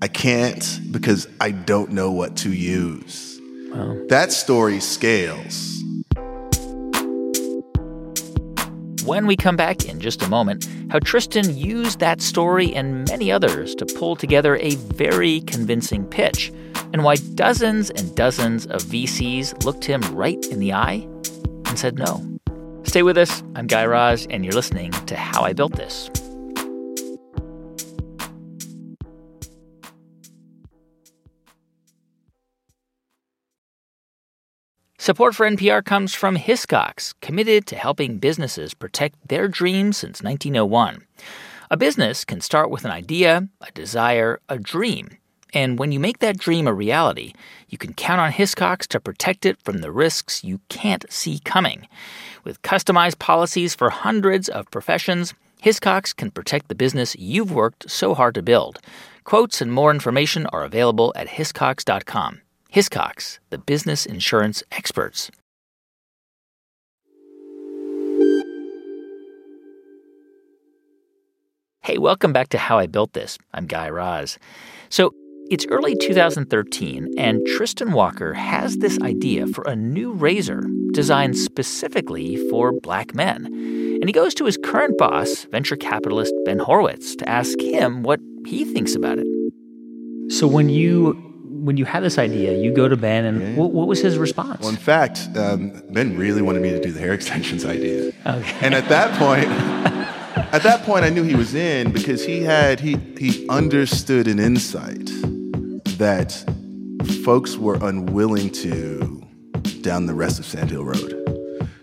[0.00, 3.40] I can't because I don't know what to use.
[3.72, 3.96] Wow.
[4.08, 5.82] That story scales.
[9.04, 13.32] When we come back in just a moment, how Tristan used that story and many
[13.32, 16.52] others to pull together a very convincing pitch,
[16.92, 21.08] and why dozens and dozens of VCs looked him right in the eye
[21.66, 22.24] and said no.
[22.84, 23.42] Stay with us.
[23.56, 26.08] I'm Guy Raz, and you're listening to How I Built This.
[35.08, 41.06] Support for NPR comes from Hiscox, committed to helping businesses protect their dreams since 1901.
[41.70, 45.16] A business can start with an idea, a desire, a dream.
[45.54, 47.32] And when you make that dream a reality,
[47.70, 51.88] you can count on Hiscox to protect it from the risks you can't see coming.
[52.44, 55.32] With customized policies for hundreds of professions,
[55.64, 58.78] Hiscox can protect the business you've worked so hard to build.
[59.24, 62.42] Quotes and more information are available at hiscox.com.
[62.78, 65.32] Hiscox, the business insurance experts.
[71.82, 73.36] Hey, welcome back to How I Built This.
[73.52, 74.38] I'm Guy Raz.
[74.90, 75.12] So,
[75.50, 80.62] it's early 2013, and Tristan Walker has this idea for a new razor
[80.92, 83.46] designed specifically for black men.
[83.46, 88.20] And he goes to his current boss, venture capitalist Ben Horowitz, to ask him what
[88.46, 89.26] he thinks about it.
[90.30, 91.27] So, when you
[91.68, 93.54] when you had this idea, you go to Ben, and yeah.
[93.54, 94.62] what, what, was his response?
[94.62, 98.10] Well, in fact, um, Ben really wanted me to do the hair extensions idea.
[98.24, 98.56] Okay.
[98.62, 99.48] And at that point,
[100.54, 104.38] at that point, I knew he was in because he had he he understood an
[104.38, 105.10] insight
[105.98, 106.32] that
[107.22, 109.22] folks were unwilling to
[109.82, 111.37] down the rest of Sand Hill Road.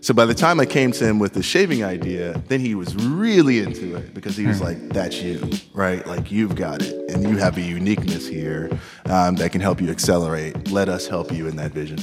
[0.06, 2.96] So by the time I came to him with the shaving idea, then he was
[2.96, 4.65] really into it because he was hmm.
[4.65, 6.06] like, "That's you, right?
[6.06, 8.70] Like you've got it, and you have a uniqueness here
[9.06, 10.70] um, that can help you accelerate.
[10.70, 12.00] Let us help you in that vision."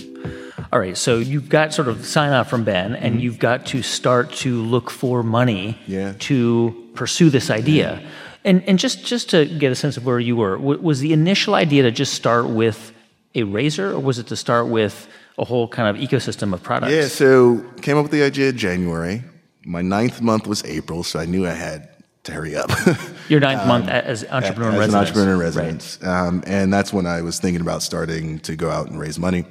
[0.73, 3.23] All right, so you've got sort of sign off from Ben, and mm-hmm.
[3.23, 6.15] you've got to start to look for money yeah.
[6.27, 8.01] to pursue this idea.
[8.03, 8.09] Yeah.
[8.43, 11.55] And and just just to get a sense of where you were, was the initial
[11.55, 12.93] idea to just start with
[13.37, 15.07] a razor, or was it to start with
[15.38, 16.92] a whole kind of ecosystem of products.
[16.92, 19.25] Yeah, so came up with the idea in January.
[19.64, 21.88] My ninth month was April, so I knew I had
[22.25, 22.71] to hurry up.
[23.29, 24.83] Your ninth um, month as entrepreneur as, in residence.
[24.83, 25.99] As an entrepreneur in residence.
[26.03, 26.27] Right.
[26.27, 29.45] Um, and that's when I was thinking about starting to go out and raise money.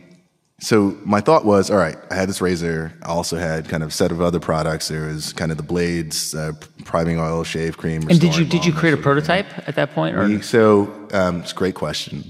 [0.60, 2.94] So my thought was, all right, I had this razor.
[3.02, 4.90] I also had kind of a set of other products.
[4.90, 6.54] There was kind of the blades, uh,
[6.86, 8.08] priming oil, shave cream.
[8.08, 9.64] And did you did you create a prototype cream.
[9.66, 10.16] at that point?
[10.16, 10.42] Or?
[10.44, 12.24] So um, it's a great question.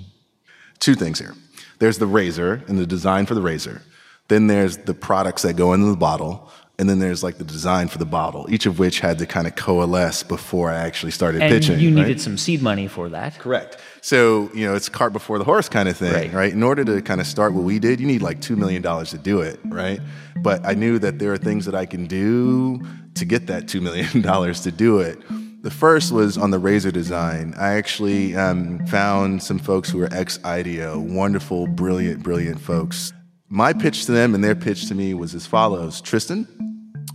[0.79, 1.35] Two things here.
[1.81, 3.81] There's the razor and the design for the razor.
[4.27, 6.47] Then there's the products that go into the bottle.
[6.77, 9.47] And then there's like the design for the bottle, each of which had to kind
[9.47, 11.79] of coalesce before I actually started and pitching.
[11.79, 12.21] You needed right?
[12.21, 13.39] some seed money for that.
[13.39, 13.77] Correct.
[14.01, 16.31] So, you know, it's cart before the horse kind of thing, right.
[16.31, 16.53] right?
[16.53, 19.17] In order to kind of start what we did, you need like $2 million to
[19.17, 19.99] do it, right?
[20.37, 22.79] But I knew that there are things that I can do
[23.15, 25.19] to get that $2 million to do it.
[25.61, 27.53] The first was on the razor design.
[27.55, 33.13] I actually um, found some folks who were ex IDEO, wonderful, brilliant, brilliant folks.
[33.47, 36.47] My pitch to them and their pitch to me was as follows Tristan,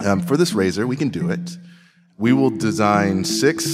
[0.05, 1.59] um, for this razor, we can do it.
[2.19, 3.65] We will design six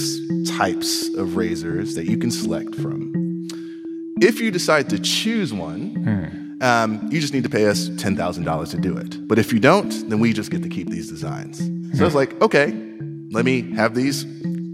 [0.57, 3.11] types of razors that you can select from.
[4.21, 6.63] If you decide to choose one, hmm.
[6.63, 9.27] um, you just need to pay us $10,000 to do it.
[9.27, 11.59] But if you don't, then we just get to keep these designs.
[11.95, 12.73] So I was like, okay,
[13.29, 14.25] let me have these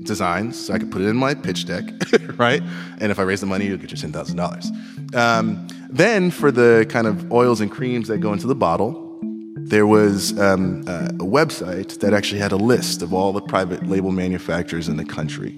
[0.04, 1.84] designs so I could put it in my pitch deck,
[2.38, 2.62] right?
[3.00, 5.16] And if I raise the money, you'll get your $10,000.
[5.16, 9.20] Um, then for the kind of oils and creams that go into the bottle,
[9.56, 14.12] there was um, a website that actually had a list of all the private label
[14.12, 15.58] manufacturers in the country.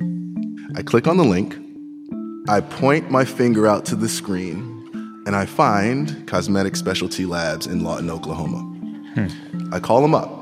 [0.76, 1.58] I click on the link,
[2.50, 4.78] I point my finger out to the screen,
[5.26, 8.60] and I find Cosmetic Specialty Labs in Lawton, Oklahoma.
[9.14, 9.74] Hmm.
[9.74, 10.41] I call them up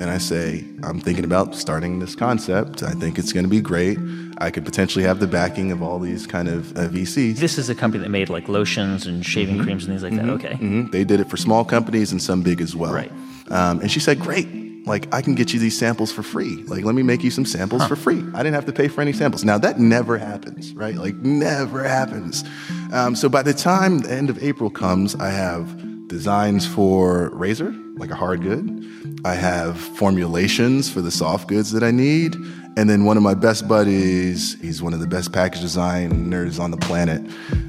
[0.00, 2.82] and I say, I'm thinking about starting this concept.
[2.82, 3.98] I think it's going to be great.
[4.38, 7.36] I could potentially have the backing of all these kind of uh, VCs.
[7.36, 9.64] This is a company that made like lotions and shaving mm-hmm.
[9.64, 10.26] creams and things like mm-hmm.
[10.26, 10.32] that.
[10.32, 10.54] Okay.
[10.54, 10.86] Mm-hmm.
[10.86, 12.94] They did it for small companies and some big as well.
[12.94, 13.12] Right.
[13.50, 14.48] Um, and she said, Great.
[14.86, 16.56] Like, I can get you these samples for free.
[16.62, 17.88] Like, let me make you some samples huh.
[17.88, 18.24] for free.
[18.32, 19.44] I didn't have to pay for any samples.
[19.44, 20.94] Now, that never happens, right?
[20.94, 22.44] Like, never happens.
[22.90, 27.74] Um, so by the time the end of April comes, I have designs for razor,
[27.94, 28.86] like a hard good.
[29.24, 32.34] I have formulations for the soft goods that I need.
[32.76, 36.70] And then one of my best buddies, he's one of the best package designers on
[36.70, 37.22] the planet.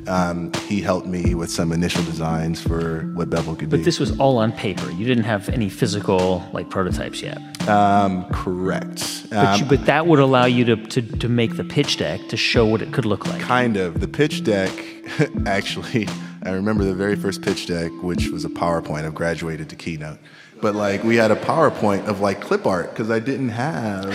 [0.08, 3.82] Um, he helped me with some initial designs for what Bevel could but be.
[3.82, 4.90] But this was all on paper.
[4.92, 7.38] You didn't have any physical like prototypes yet.
[7.68, 9.30] Um, correct.
[9.30, 12.28] But, you, um, but, that would allow you to, to, to make the pitch deck
[12.30, 13.42] to show what it could look like.
[13.42, 14.00] Kind of.
[14.00, 14.72] The pitch deck,
[15.46, 16.08] actually,
[16.44, 19.06] I remember the very first pitch deck, which was a PowerPoint.
[19.06, 20.20] I've graduated to Keynote
[20.62, 24.10] but like we had a PowerPoint of like clip art because I didn't have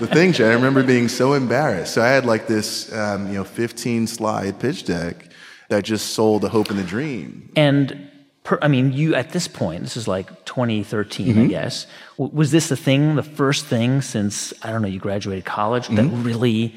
[0.00, 0.50] the things yet.
[0.50, 1.94] I remember being so embarrassed.
[1.94, 5.28] So I had like this, um, you know, 15 slide pitch deck
[5.68, 7.50] that just sold the hope and the dream.
[7.56, 8.10] And
[8.42, 11.40] per, I mean, you at this point, this is like 2013, mm-hmm.
[11.42, 11.86] I guess.
[12.18, 15.86] W- was this the thing, the first thing since I don't know, you graduated college
[15.86, 15.96] mm-hmm.
[15.96, 16.74] that really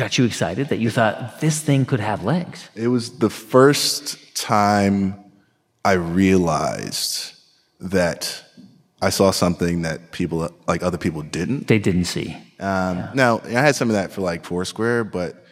[0.00, 2.70] got you excited that you thought this thing could have legs?
[2.74, 5.14] It was the first time
[5.84, 7.34] I realized
[7.80, 8.42] that
[9.02, 11.68] I saw something that people like other people didn't.
[11.68, 12.34] They didn't see.
[12.60, 13.10] Um, yeah.
[13.14, 15.44] Now I had some of that for like Foursquare, but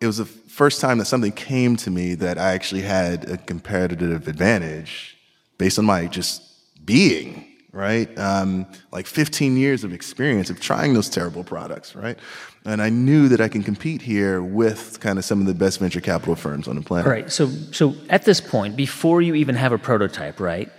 [0.00, 3.36] it was the first time that something came to me that I actually had a
[3.36, 5.16] competitive advantage
[5.58, 6.42] based on my just
[6.86, 8.16] being right?
[8.18, 12.16] Um, like 15 years of experience of trying those terrible products, right?
[12.64, 15.80] And I knew that I can compete here with kind of some of the best
[15.80, 17.06] venture capital firms on the planet.
[17.06, 17.30] Right.
[17.30, 20.70] So, so at this point, before you even have a prototype, right?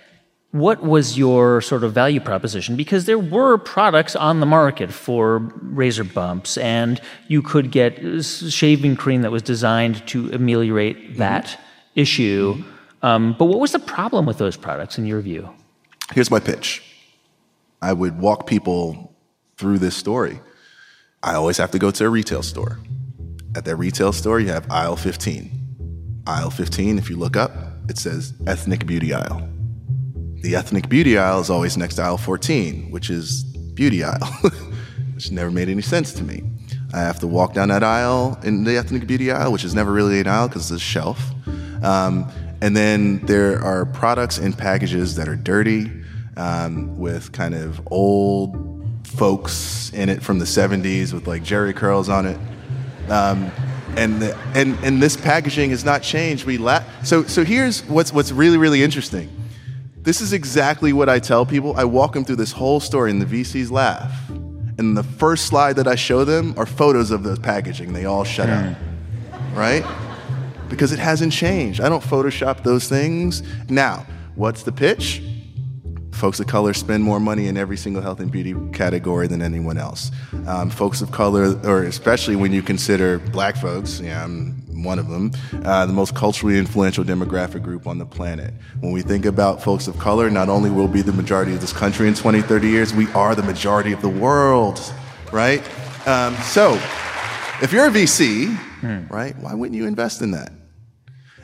[0.55, 2.77] what was your sort of value proposition?
[2.77, 8.95] Because there were products on the market for razor bumps, and you could get shaving
[8.95, 11.17] cream that was designed to ameliorate mm-hmm.
[11.17, 11.99] that mm-hmm.
[11.99, 12.63] issue.
[13.01, 15.49] Um, but what was the problem with those products in your view?
[16.13, 16.81] Here's my pitch
[17.81, 19.13] I would walk people
[19.57, 20.39] through this story.
[21.25, 22.79] I always have to go to a retail store.
[23.55, 26.23] At that retail store, you have aisle 15.
[26.25, 27.51] Aisle 15, if you look up,
[27.89, 29.49] it says ethnic beauty aisle
[30.45, 34.29] the ethnic beauty aisle is always next to aisle 14, which is beauty aisle,
[35.15, 36.43] which never made any sense to me.
[36.93, 39.91] I have to walk down that aisle in the ethnic beauty aisle, which is never
[39.91, 41.31] really an aisle because it's a shelf.
[41.83, 45.91] Um, and then there are products and packages that are dirty
[46.37, 48.74] um, with kind of old
[49.17, 52.39] folks in it from the 70s with like Jheri curls on it.
[53.09, 53.51] Um,
[53.97, 56.45] and, the, and, and this packaging has not changed.
[56.45, 59.29] We la- so, so here's what's, what's really, really interesting
[60.05, 61.75] this is exactly what I tell people.
[61.75, 64.29] I walk them through this whole story, and the VCs laugh.
[64.77, 67.91] And the first slide that I show them are photos of the packaging.
[67.91, 69.57] They all shut up, hmm.
[69.57, 69.83] right?
[70.69, 71.81] Because it hasn't changed.
[71.81, 73.41] I don't Photoshop those things.
[73.67, 75.23] Now, what's the pitch?
[76.15, 79.77] Folks of color spend more money in every single health and beauty category than anyone
[79.77, 80.11] else.
[80.47, 85.09] Um, folks of color, or especially when you consider black folks, yeah, I'm one of
[85.09, 85.33] them,
[85.65, 88.53] uh, the most culturally influential demographic group on the planet.
[88.79, 91.73] When we think about folks of color, not only will be the majority of this
[91.73, 94.79] country in 20, 30 years, we are the majority of the world,
[95.33, 95.61] right?
[96.07, 96.75] Um, so,
[97.61, 99.07] if you're a VC, hmm.
[99.13, 100.53] right, why wouldn't you invest in that?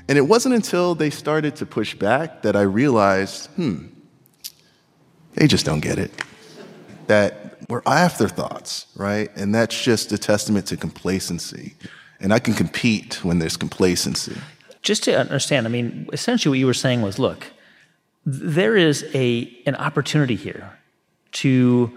[0.07, 3.87] And it wasn't until they started to push back that I realized, hmm,
[5.33, 6.11] they just don't get it.
[7.07, 9.29] That we're afterthoughts, right?
[9.35, 11.75] And that's just a testament to complacency
[12.21, 14.37] and I can compete when there's complacency.
[14.81, 17.47] Just to understand, I mean, essentially what you were saying was look,
[18.25, 20.77] there is a, an opportunity here
[21.33, 21.91] to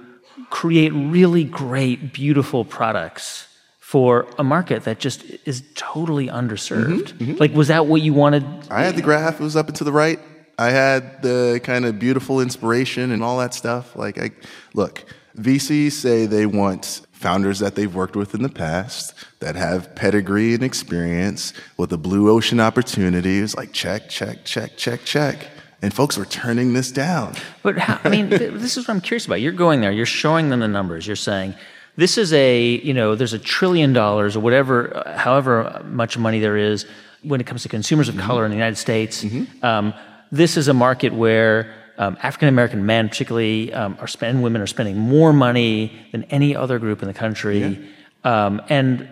[0.51, 7.12] create really great, beautiful products for a market that just is totally underserved.
[7.12, 7.37] Mm-hmm, mm-hmm.
[7.38, 8.44] Like, was that what you wanted?
[8.70, 10.18] I had the graph, it was up and to the right.
[10.58, 13.96] I had the kind of beautiful inspiration and all that stuff.
[13.96, 14.30] Like, I,
[14.72, 15.05] look,
[15.36, 20.55] VCs say they want founders that they've worked with in the past that have pedigree
[20.55, 23.38] and experience with a blue ocean opportunity.
[23.38, 25.48] It's like check, check, check, check, check.
[25.82, 27.34] And folks were turning this down.
[27.62, 29.40] But how, I mean, this is what I'm curious about.
[29.40, 31.55] You're going there, you're showing them the numbers, you're saying,
[31.96, 36.57] This is a, you know, there's a trillion dollars or whatever, however much money there
[36.57, 36.86] is
[37.22, 39.24] when it comes to consumers of color in the United States.
[39.62, 39.94] Um,
[40.35, 44.66] this is a market where um, African American men, particularly, um, are spending, women are
[44.66, 47.89] spending more money than any other group in the country.
[48.24, 49.09] Um, and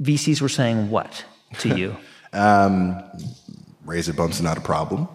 [0.00, 1.24] VCs were saying what
[1.58, 1.96] to you?
[3.84, 5.08] Razor bumps are not a problem.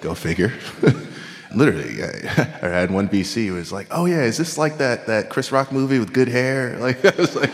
[0.00, 0.52] Go figure.
[1.54, 2.08] Literally, I,
[2.62, 5.52] I had one VC who was like, "Oh yeah, is this like that that Chris
[5.52, 7.50] Rock movie with good hair?" Like I was like,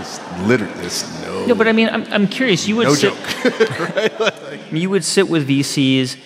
[0.00, 2.66] "It's literally it's no." no, but I mean, I'm, I'm curious.
[2.66, 4.72] You would No sit, joke.
[4.72, 6.16] you would sit with VCs,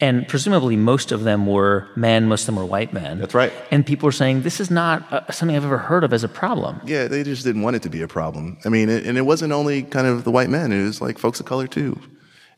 [0.00, 3.18] and presumably most of them were men, most of them were white men.
[3.18, 3.52] That's right.
[3.70, 6.28] And people were saying this is not uh, something I've ever heard of as a
[6.28, 6.80] problem.
[6.84, 8.58] Yeah, they just didn't want it to be a problem.
[8.64, 11.18] I mean, it, and it wasn't only kind of the white men; it was like
[11.18, 11.98] folks of color too.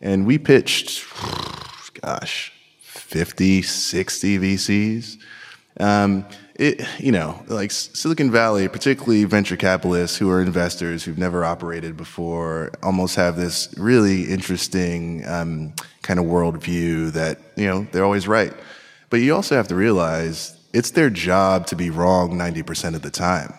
[0.01, 1.05] And we pitched,
[2.03, 5.16] gosh, 50, 60 VCs.
[5.78, 11.45] Um, it, you know, like Silicon Valley, particularly venture capitalists who are investors who've never
[11.45, 15.74] operated before, almost have this really interesting um,
[16.07, 18.54] kind of worldview that you know they're always right.
[19.11, 23.11] But you also have to realize it's their job to be wrong 90% of the
[23.11, 23.52] time.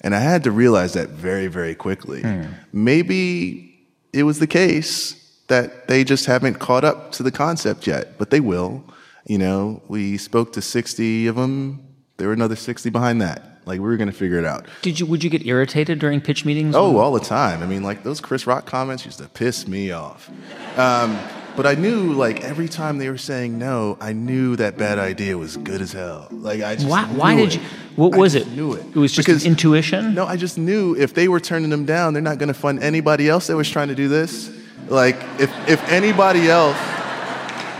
[0.00, 2.22] And I had to realize that very, very quickly.
[2.22, 2.46] Hmm.
[2.72, 5.14] Maybe it was the case
[5.48, 8.84] that they just haven't caught up to the concept yet, but they will.
[9.26, 11.86] You know, we spoke to 60 of them.
[12.16, 13.51] There were another 60 behind that.
[13.64, 14.66] Like we were going to figure it out.
[14.82, 16.74] Did you would you get irritated during pitch meetings?
[16.74, 17.62] Oh, all the time.
[17.62, 20.28] I mean, like those Chris Rock comments used to piss me off.
[20.76, 21.18] Um,
[21.54, 25.36] but I knew, like, every time they were saying no, I knew that bad idea
[25.36, 26.26] was good as hell.
[26.30, 27.54] Like, I just why, why did it.
[27.56, 27.60] you?
[27.96, 28.52] What I was just it?
[28.56, 28.86] Knew it.
[28.86, 30.14] It was just Because- intuition.
[30.14, 32.82] No, I just knew if they were turning them down, they're not going to fund
[32.82, 34.50] anybody else that was trying to do this.
[34.88, 36.76] Like, if if anybody else,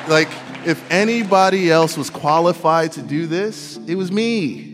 [0.09, 0.29] like,
[0.67, 4.72] if anybody else was qualified to do this, it was me.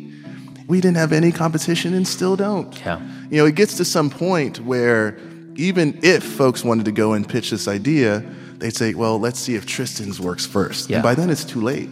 [0.69, 2.79] We didn't have any competition and still don't.
[2.81, 3.01] Yeah.
[3.31, 5.19] You know, it gets to some point where
[5.57, 8.23] even if folks wanted to go and pitch this idea,
[8.59, 10.91] they'd say, well, let's see if Tristan's works first.
[10.91, 10.99] Yeah.
[10.99, 11.89] And by then it's too late.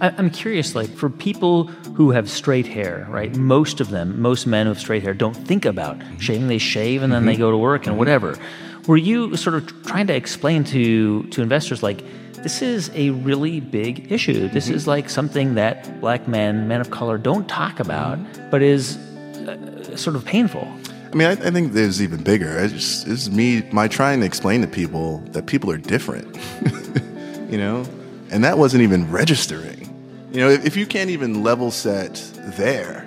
[0.00, 1.64] I, I'm curious, like for people
[1.96, 3.34] who have straight hair, right?
[3.36, 6.18] Most of them, most men who have straight hair, don't think about mm-hmm.
[6.18, 6.46] shaving.
[6.46, 7.42] They shave and then they mm-hmm.
[7.42, 7.98] go to work and mm-hmm.
[7.98, 8.38] whatever.
[8.86, 12.04] Were you sort of trying to explain to to investors like?
[12.42, 14.48] This is a really big issue.
[14.48, 18.18] This is like something that black men, men of color, don't talk about,
[18.50, 20.66] but is uh, sort of painful.
[21.12, 22.58] I mean, I, I think there's even bigger.
[22.58, 26.38] I just, it's me, my trying to explain to people that people are different,
[27.50, 27.84] you know?
[28.30, 29.88] And that wasn't even registering.
[30.32, 32.14] You know, if, if you can't even level set
[32.56, 33.06] there,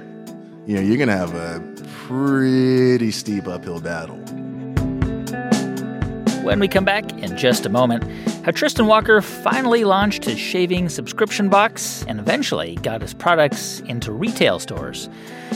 [0.68, 1.60] you know, you're going to have a
[2.06, 4.20] pretty steep uphill battle.
[6.44, 8.04] When we come back in just a moment,
[8.44, 14.12] how Tristan Walker finally launched his shaving subscription box and eventually got his products into
[14.12, 15.08] retail stores,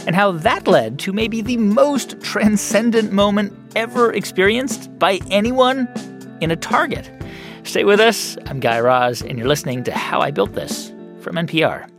[0.05, 5.89] and how that led to maybe the most transcendent moment ever experienced by anyone
[6.39, 7.11] in a Target.
[7.63, 8.37] Stay with us.
[8.45, 11.96] I'm Guy Raz, and you're listening to How I Built This from NPR.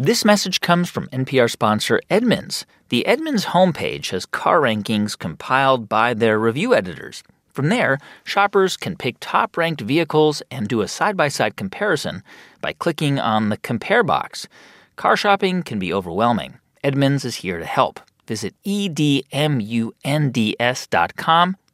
[0.00, 2.64] This message comes from NPR sponsor Edmunds.
[2.88, 7.24] The Edmunds homepage has car rankings compiled by their review editors.
[7.48, 12.22] From there, shoppers can pick top ranked vehicles and do a side by side comparison
[12.60, 14.46] by clicking on the Compare box.
[14.94, 16.60] Car shopping can be overwhelming.
[16.84, 17.98] Edmunds is here to help.
[18.28, 19.96] Visit edmunds.com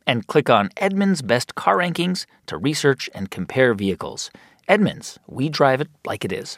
[0.06, 4.30] and click on Edmunds Best Car Rankings to research and compare vehicles.
[4.66, 6.56] Edmunds, we drive it like it is.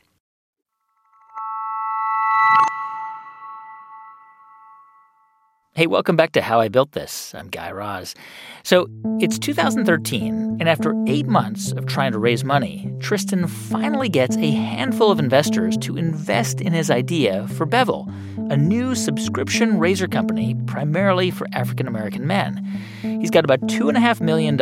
[5.76, 7.34] Hey, welcome back to How I Built This.
[7.34, 8.14] I'm Guy Raz.
[8.62, 8.88] So
[9.20, 14.52] it's 2013, and after eight months of trying to raise money, Tristan finally gets a
[14.52, 18.10] handful of investors to invest in his idea for Bevel,
[18.48, 22.64] a new subscription razor company primarily for African American men.
[23.02, 24.58] He's got about $2.5 million,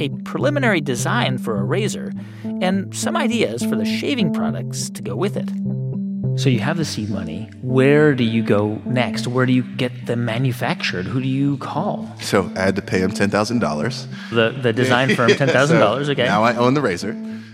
[0.00, 2.10] a preliminary design for a razor,
[2.42, 5.48] and some ideas for the shaving products to go with it.
[6.36, 7.50] So you have the seed money.
[7.62, 9.26] Where do you go next?
[9.26, 11.06] Where do you get them manufactured?
[11.06, 12.10] Who do you call?
[12.20, 14.30] So I had to pay him $10,000.
[14.30, 16.06] The the design firm, ten thousand dollars.
[16.06, 16.24] So Okay.
[16.24, 17.10] Now I own the razor.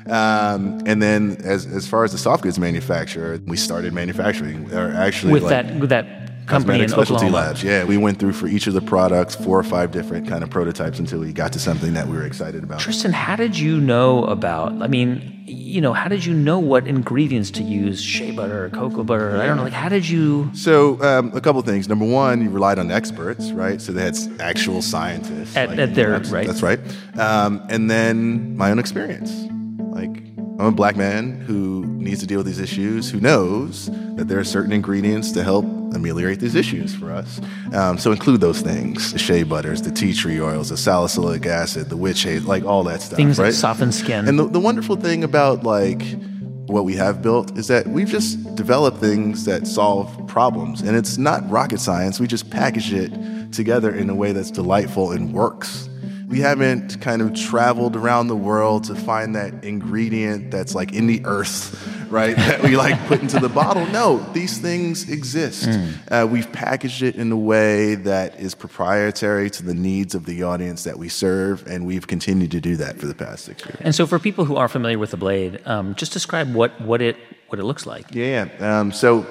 [0.08, 4.92] Um, and then as, as far as the soft goods manufacturer, we started manufacturing, or
[4.92, 7.46] actually with like, that with that company in Cosmetic Specialty Oklahoma.
[7.48, 7.62] Labs.
[7.62, 10.50] Yeah, we went through for each of the products four or five different kind of
[10.50, 12.80] prototypes until we got to something that we were excited about.
[12.80, 14.72] Tristan, how did you know about?
[14.82, 18.02] I mean, you know, how did you know what ingredients to use?
[18.02, 19.40] Shea butter, cocoa butter.
[19.40, 19.62] I don't know.
[19.64, 20.50] Like, how did you?
[20.54, 21.88] So um, a couple things.
[21.88, 23.80] Number one, you relied on experts, right?
[23.80, 26.46] So they had actual scientists At- at their- that's, right.
[26.46, 26.80] That's right.
[27.18, 29.32] Um, and then my own experience.
[29.78, 30.22] Like
[30.58, 34.38] I'm a black man who needs to deal with these issues who knows that there
[34.38, 37.40] are certain ingredients to help ameliorate these issues for us.
[37.74, 41.90] Um, so include those things: the shea butters, the tea tree oils, the salicylic acid,
[41.90, 43.18] the witch hazel, like all that stuff.
[43.18, 43.50] Things right?
[43.50, 44.26] that soften skin.
[44.26, 46.02] And the, the wonderful thing about like
[46.68, 51.18] what we have built is that we've just developed things that solve problems, and it's
[51.18, 52.18] not rocket science.
[52.18, 53.12] We just package it
[53.52, 55.90] together in a way that's delightful and works.
[56.26, 61.06] We haven't kind of traveled around the world to find that ingredient that's like in
[61.06, 62.36] the earth, right?
[62.36, 63.86] that we like put into the bottle.
[63.86, 65.68] No, these things exist.
[66.10, 70.42] Uh, we've packaged it in a way that is proprietary to the needs of the
[70.42, 73.78] audience that we serve, and we've continued to do that for the past six years.
[73.80, 77.00] and so, for people who aren't familiar with the blade, um, just describe what, what
[77.00, 77.16] it
[77.48, 78.12] what it looks like.
[78.12, 78.48] Yeah.
[78.58, 78.80] yeah.
[78.80, 79.26] Um, so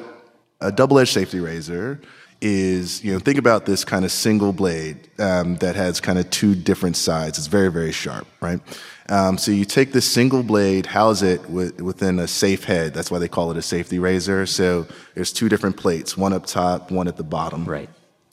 [0.61, 1.99] a double-edged safety razor
[2.45, 6.29] is you know think about this kind of single blade um, that has kind of
[6.29, 7.39] two different sides.
[7.39, 8.59] It's very very sharp, right?
[9.09, 12.93] Um, so you take this single blade, house it with, within a safe head.
[12.93, 14.47] That's why they call it a safety razor.
[14.47, 17.65] So there's two different plates, one up top, one at the bottom.
[17.65, 17.89] Right.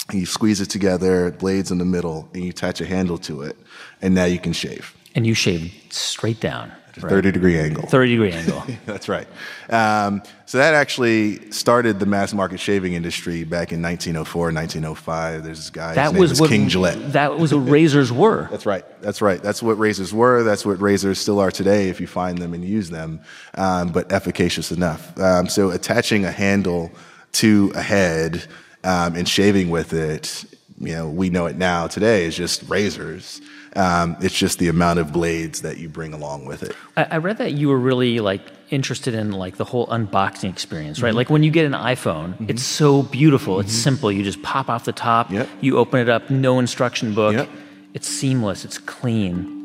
[0.08, 3.42] And you squeeze it together, blades in the middle, and you attach a handle to
[3.42, 3.56] it,
[4.00, 4.94] and now you can shave.
[5.14, 6.72] And you shave straight down.
[6.96, 7.86] A 30 degree angle.
[7.86, 8.62] 30 degree angle.
[8.86, 9.26] That's right.
[9.70, 15.44] Um, so that actually started the mass market shaving industry back in 1904, 1905.
[15.44, 15.94] There's this guy.
[15.94, 17.12] that his name was was what King Gillette.
[17.12, 18.46] That was what razors were.
[18.50, 18.84] That's right.
[19.00, 19.42] That's right.
[19.42, 20.42] That's what razors were.
[20.42, 23.20] That's what razors still are today if you find them and use them,
[23.54, 25.18] um, but efficacious enough.
[25.18, 26.92] Um, so attaching a handle
[27.32, 28.44] to a head
[28.84, 30.44] um, and shaving with it,
[30.78, 33.40] you know, we know it now today is just razors.
[33.74, 36.76] Um, it's just the amount of blades that you bring along with it.
[36.96, 41.00] I, I read that you were really like interested in like the whole unboxing experience,
[41.00, 41.14] right?
[41.14, 43.60] Like when you get an iPhone, it's so beautiful.
[43.60, 44.12] It's simple.
[44.12, 45.30] You just pop off the top.
[45.30, 45.48] Yep.
[45.60, 46.28] You open it up.
[46.30, 47.34] No instruction book.
[47.34, 47.48] Yep.
[47.94, 48.64] It's seamless.
[48.64, 49.60] It's clean.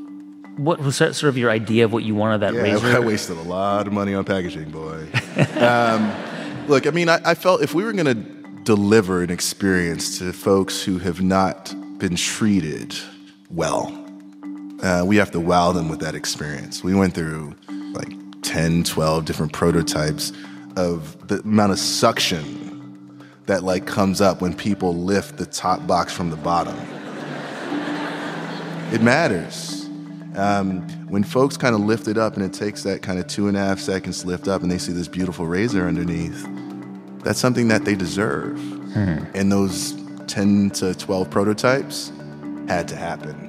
[0.57, 2.87] What was that sort of your idea of what you wanted that Yeah, razor?
[2.95, 5.05] I wasted a lot of money on packaging, boy.
[5.59, 6.11] um,
[6.67, 10.33] look, I mean, I, I felt if we were going to deliver an experience to
[10.33, 12.95] folks who have not been treated
[13.49, 13.96] well,
[14.81, 16.83] uh, we have to wow them with that experience.
[16.83, 17.55] We went through
[17.93, 18.13] like
[18.43, 20.31] 10, 12 different prototypes
[20.75, 26.13] of the amount of suction that like comes up when people lift the top box
[26.13, 26.77] from the bottom.
[28.93, 29.85] It matters.
[30.35, 33.47] Um, when folks kind of lift it up and it takes that kind of two
[33.47, 36.47] and a half seconds to lift up and they see this beautiful razor underneath,
[37.23, 38.57] that's something that they deserve.
[39.33, 39.93] And those
[40.27, 42.11] 10 to 12 prototypes
[42.67, 43.46] had to happen.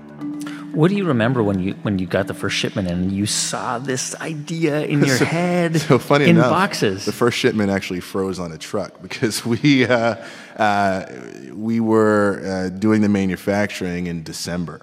[0.72, 3.78] What do you remember when you when you got the first shipment and you saw
[3.78, 7.04] this idea in your head So funny in enough, boxes?
[7.04, 10.16] the first shipment actually froze on a truck because we uh,
[10.56, 11.06] uh,
[11.54, 14.80] we were uh, doing the manufacturing in December,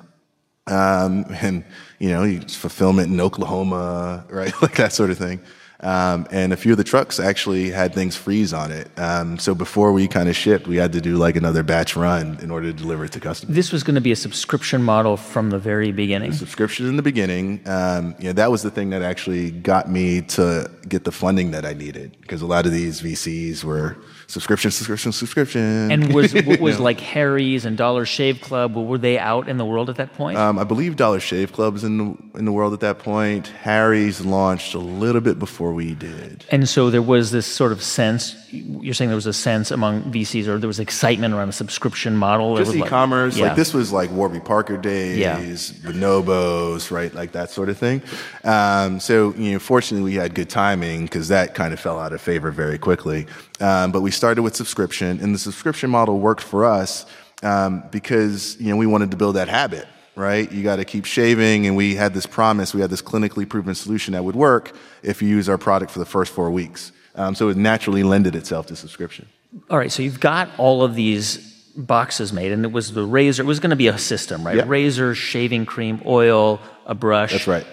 [0.68, 1.64] um, and
[2.00, 5.40] you know, you- fulfillment in Oklahoma, right, like that sort of thing.
[5.86, 8.90] Um, and a few of the trucks actually had things freeze on it.
[8.98, 12.40] Um, so before we kind of shipped, we had to do like another batch run
[12.42, 13.56] in order to deliver it to customers.
[13.56, 16.34] this was going to be a subscription model from the very beginning.
[16.34, 17.62] subscription in the beginning.
[17.68, 21.52] Um, you know, that was the thing that actually got me to get the funding
[21.52, 23.96] that I needed because a lot of these VCs were
[24.28, 25.92] subscription, subscription, subscription.
[25.92, 28.76] And was was like Harry's and Dollar Shave Club?
[28.76, 30.38] Were they out in the world at that point?
[30.38, 33.48] um, I believe Dollar Shave Club was in the, in the world at that point.
[33.48, 36.46] Harry's launched a little bit before we did.
[36.52, 38.36] and so there was this sort of sense.
[38.52, 42.16] You're saying there was a sense among VCs, or there was excitement around a subscription
[42.16, 42.56] model.
[42.56, 43.48] Just was e-commerce, yeah.
[43.48, 45.40] like this was like Warby Parker days, Yeah.
[45.84, 48.02] bonobos, right, like that sort of thing.
[48.44, 52.14] Um, so, you know, fortunately, we had good timing because that kind of fell out
[52.14, 53.28] of favor very quickly.
[53.60, 57.06] Um, but we started with subscription, and the subscription model worked for us
[57.44, 59.88] um, because you know we wanted to build that habit.
[60.18, 62.74] Right, you got to keep shaving, and we had this promise.
[62.74, 66.00] We had this clinically proven solution that would work if you use our product for
[66.00, 66.94] the first four weeks.
[67.16, 69.28] Um, so it naturally lended itself to subscription.
[69.70, 73.44] All right, so you've got all of these boxes made, and it was the razor.
[73.44, 74.56] It was going to be a system, right?
[74.56, 74.64] Yeah.
[74.66, 77.32] Razor, shaving cream, oil, a brush.
[77.32, 77.68] That's right.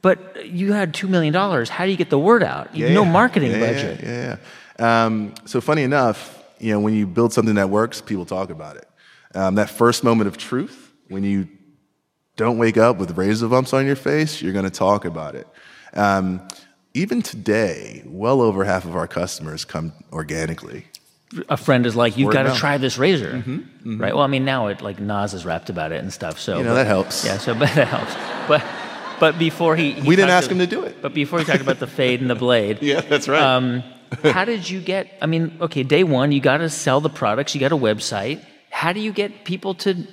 [0.00, 1.68] But you had two million dollars.
[1.68, 2.74] How do you get the word out?
[2.74, 3.10] You no yeah.
[3.10, 4.00] marketing Yeah, budget.
[4.02, 4.36] Yeah, yeah.
[4.78, 8.76] Um, so funny enough, you know, when you build something that works, people talk about
[8.76, 8.88] it.
[9.34, 11.48] Um, that first moment of truth, when you
[12.36, 15.46] don't wake up with razor bumps on your face, you're going to talk about it.
[15.94, 16.46] Um,
[16.94, 20.86] even today, well over half of our customers come organically.
[21.50, 23.44] A friend is like, "You've got to try this razor,"
[23.84, 24.14] right?
[24.14, 26.38] Well, I mean, now it like Nas is rapped about it and stuff.
[26.40, 27.24] So You know, but- that helps.
[27.24, 28.14] Yeah, so but that helps.
[28.48, 28.64] But
[29.20, 31.02] but before he, he We didn't ask him to do it.
[31.02, 33.42] But before he talked about the fade and the blade, Yeah, that's right.
[33.42, 33.82] Um,
[34.22, 35.12] how did you get?
[35.20, 37.54] I mean, okay, day one, you got to sell the products.
[37.54, 38.44] You got a website.
[38.70, 40.06] How do you get people to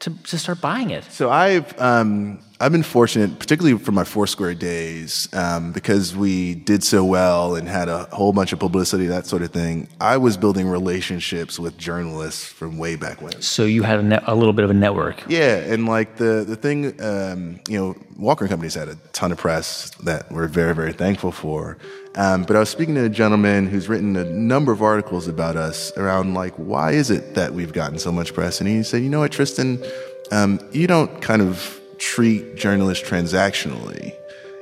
[0.00, 1.04] to, to start buying it?
[1.04, 6.84] So I've um, I've been fortunate, particularly from my Foursquare days, um, because we did
[6.84, 9.88] so well and had a whole bunch of publicity, that sort of thing.
[10.00, 13.42] I was building relationships with journalists from way back when.
[13.42, 15.24] So you had a, ne- a little bit of a network.
[15.28, 19.38] Yeah, and like the the thing, um, you know, Walker Companies had a ton of
[19.38, 21.78] press that we're very very thankful for.
[22.14, 25.56] Um, but I was speaking to a gentleman who's written a number of articles about
[25.56, 29.02] us around like why is it that we've gotten so much press, and he said,
[29.02, 29.82] you know what, Tristan,
[30.30, 34.12] um, you don't kind of treat journalists transactionally.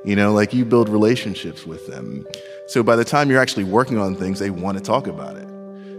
[0.05, 2.27] You know, like you build relationships with them.
[2.67, 5.49] So by the time you're actually working on things, they want to talk about it.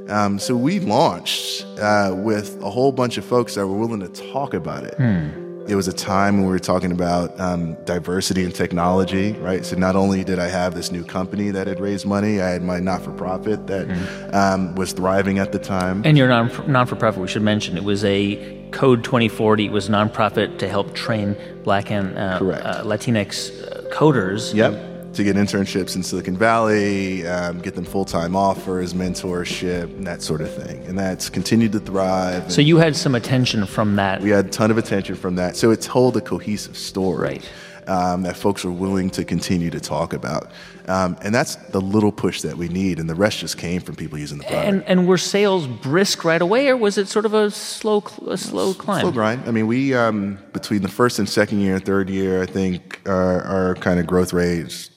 [0.10, 4.32] Um, so we launched uh, with a whole bunch of folks that were willing to
[4.32, 4.96] talk about it.
[4.96, 5.66] Hmm.
[5.68, 9.64] It was a time when we were talking about um, diversity and technology, right?
[9.64, 12.64] So not only did I have this new company that had raised money, I had
[12.64, 14.34] my not-for-profit that mm.
[14.34, 16.02] um, was thriving at the time.
[16.04, 19.70] And your non non-for-profit, we should mention, it was a Code 2040.
[19.70, 24.54] Was a nonprofit to help train Black and uh, uh, Latinx uh, coders.
[24.54, 30.08] Yep to get internships in Silicon Valley, um, get them full time offers, mentorship, and
[30.08, 30.84] that sort of thing.
[30.86, 32.52] And that's continued to thrive.
[32.52, 34.22] So you had some attention from that.
[34.22, 35.56] We had a ton of attention from that.
[35.56, 37.22] So it told a cohesive story.
[37.22, 37.52] Right.
[37.88, 40.52] Um, that folks are willing to continue to talk about.
[40.88, 43.96] Um, and that's the little push that we need, and the rest just came from
[43.96, 44.68] people using the product.
[44.68, 48.38] And, and were sales brisk right away, or was it sort of a slow, a
[48.38, 49.02] slow climb?
[49.02, 49.44] Slow grind.
[49.48, 53.42] I mean, we um, between the first and second year, third year, I think our,
[53.42, 54.92] our kind of growth rates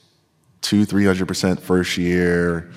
[0.61, 2.70] two, three hundred percent first year,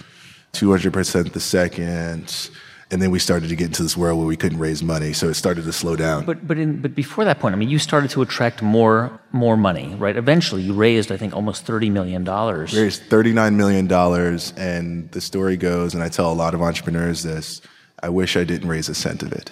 [0.52, 2.50] two hundred percent the second,
[2.90, 5.28] and then we started to get into this world where we couldn't raise money, so
[5.28, 6.26] it started to slow down.
[6.26, 9.58] But but in, but before that point, I mean, you started to attract more more
[9.58, 10.16] money, right?
[10.16, 12.76] Eventually, you raised, I think, almost thirty million dollars.
[12.76, 16.62] Raised thirty nine million dollars, and the story goes, and I tell a lot of
[16.62, 17.62] entrepreneurs this:
[18.02, 19.52] I wish I didn't raise a cent of it.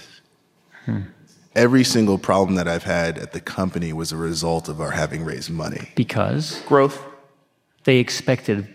[0.85, 1.01] Hmm.
[1.55, 5.23] Every single problem that I've had at the company was a result of our having
[5.23, 5.89] raised money.
[5.95, 7.01] Because growth
[7.85, 8.67] they expected.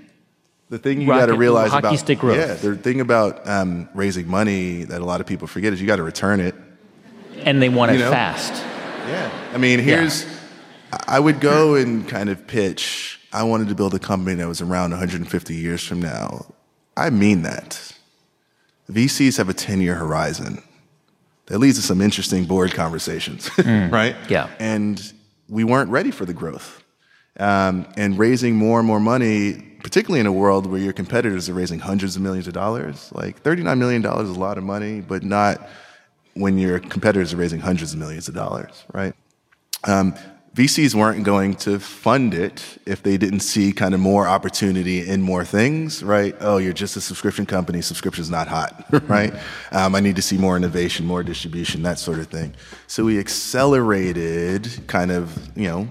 [0.70, 2.38] The thing you got to realize hockey about stick growth.
[2.38, 5.86] yeah, the thing about um, raising money that a lot of people forget is you
[5.86, 6.54] got to return it,
[7.38, 8.10] and they want it know?
[8.10, 8.52] fast.
[9.08, 10.30] Yeah, I mean, here's yeah.
[11.08, 13.18] I would go and kind of pitch.
[13.32, 16.46] I wanted to build a company that was around 150 years from now.
[16.96, 17.96] I mean that.
[18.90, 20.62] VCs have a 10 year horizon.
[21.46, 23.90] That leads to some interesting board conversations, mm.
[23.90, 24.14] right?
[24.28, 24.48] Yeah.
[24.60, 25.12] And
[25.48, 26.82] we weren't ready for the growth
[27.40, 31.54] um, and raising more and more money, particularly in a world where your competitors are
[31.54, 33.10] raising hundreds of millions of dollars.
[33.12, 35.68] Like $39 million is a lot of money, but not
[36.34, 39.14] when your competitors are raising hundreds of millions of dollars, right?
[39.84, 40.14] Um,
[40.54, 45.22] VCs weren't going to fund it if they didn't see kind of more opportunity in
[45.22, 46.34] more things, right?
[46.40, 49.32] Oh, you're just a subscription company, subscription's not hot, right?
[49.70, 52.54] Um, I need to see more innovation, more distribution, that sort of thing.
[52.88, 55.88] So we accelerated kind of, you know,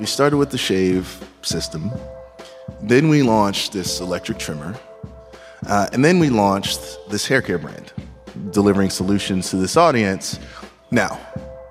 [0.00, 1.92] we started with the shave system.
[2.82, 4.74] Then we launched this electric trimmer.
[5.66, 7.92] Uh, and then we launched this hair care brand,
[8.50, 10.38] delivering solutions to this audience.
[10.90, 11.20] Now,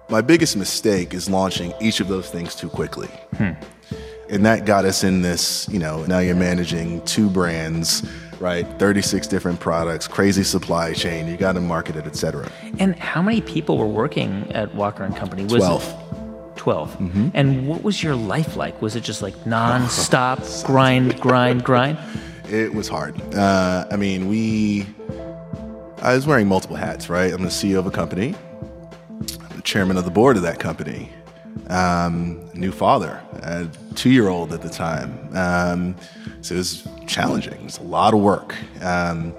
[0.10, 3.08] my biggest mistake is launching each of those things too quickly.
[3.38, 3.52] Hmm.
[4.30, 8.08] And that got us in this, you know, now you're managing two brands,
[8.40, 8.64] right?
[8.78, 12.48] 36 different products, crazy supply chain, you got to market it, et cetera.
[12.78, 15.44] And how many people were working at Walker and Company?
[15.44, 15.84] Was 12.
[15.84, 16.19] It-
[16.60, 16.98] 12.
[16.98, 17.30] Mm-hmm.
[17.34, 18.82] And what was your life like?
[18.82, 21.98] Was it just like non-stop grind, grind, grind?
[22.50, 23.20] It was hard.
[23.34, 24.86] Uh, I mean, we.
[26.02, 27.34] I was wearing multiple hats, right?
[27.34, 28.36] I'm the CEO of a company.
[29.42, 31.12] I'm the chairman of the board of that company.
[31.70, 35.30] Um, new father, a two-year-old at the time.
[35.36, 35.96] Um,
[36.42, 37.54] so it was challenging.
[37.54, 38.56] It was a lot of work.
[38.82, 39.34] Um,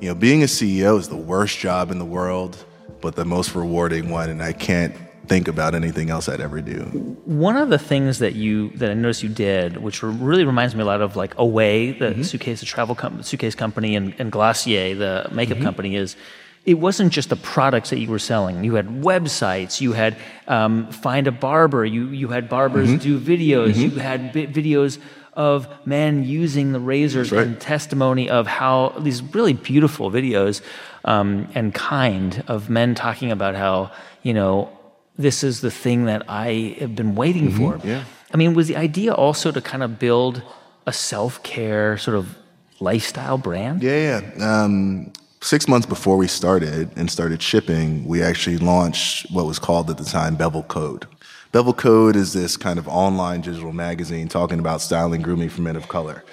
[0.00, 2.64] you know, being a CEO is the worst job in the world,
[3.00, 4.30] but the most rewarding one.
[4.30, 4.94] And I can't
[5.26, 6.82] think about anything else I'd ever do.
[7.24, 10.82] One of the things that you that I noticed you did, which really reminds me
[10.82, 12.22] a lot of like Away, the mm-hmm.
[12.22, 15.64] suitcase, the travel com- suitcase company, and, and Glossier, the makeup mm-hmm.
[15.64, 16.16] company, is
[16.64, 18.64] it wasn't just the products that you were selling.
[18.64, 19.80] You had websites.
[19.80, 20.16] You had
[20.48, 21.84] um, find a barber.
[21.84, 22.98] You you had barbers mm-hmm.
[22.98, 23.72] do videos.
[23.72, 23.80] Mm-hmm.
[23.80, 24.98] You had bi- videos
[25.34, 27.46] of men using the razors right.
[27.46, 30.62] and testimony of how these really beautiful videos
[31.04, 33.90] um, and kind of men talking about how
[34.22, 34.70] you know
[35.16, 37.86] this is the thing that I have been waiting mm-hmm, for.
[37.86, 38.04] Yeah.
[38.32, 40.42] I mean, was the idea also to kind of build
[40.86, 42.36] a self care sort of
[42.80, 43.82] lifestyle brand?
[43.82, 44.62] Yeah, yeah.
[44.62, 49.88] Um, six months before we started and started shipping, we actually launched what was called
[49.90, 51.06] at the time Bevel Code.
[51.52, 55.76] Bevel Code is this kind of online digital magazine talking about styling grooming for men
[55.76, 56.24] of color.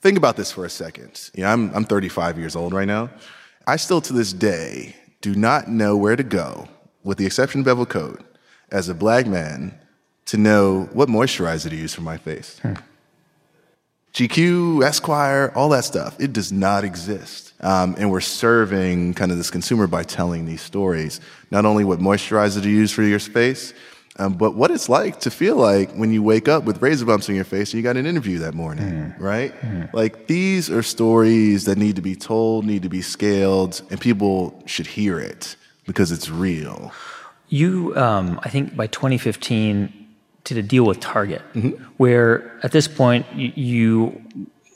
[0.00, 1.30] Think about this for a second.
[1.34, 3.10] You know, I'm, I'm 35 years old right now.
[3.66, 6.66] I still, to this day, do not know where to go
[7.02, 8.24] with the exception of Bevel Code,
[8.72, 9.78] as a black man,
[10.26, 12.58] to know what moisturizer to use for my face.
[12.60, 12.74] Hmm.
[14.14, 17.52] GQ, Esquire, all that stuff, it does not exist.
[17.60, 22.00] Um, and we're serving kind of this consumer by telling these stories, not only what
[22.00, 23.72] moisturizer to use for your face,
[24.16, 27.28] um, but what it's like to feel like when you wake up with razor bumps
[27.28, 29.54] on your face and you got an interview that morning, right?
[29.94, 34.62] Like these are stories that need to be told, need to be scaled, and people
[34.66, 35.54] should hear it
[35.86, 36.92] because it's real.
[37.50, 39.92] You, um, I think by 2015,
[40.44, 41.42] did a deal with Target,
[41.98, 44.22] where at this point you,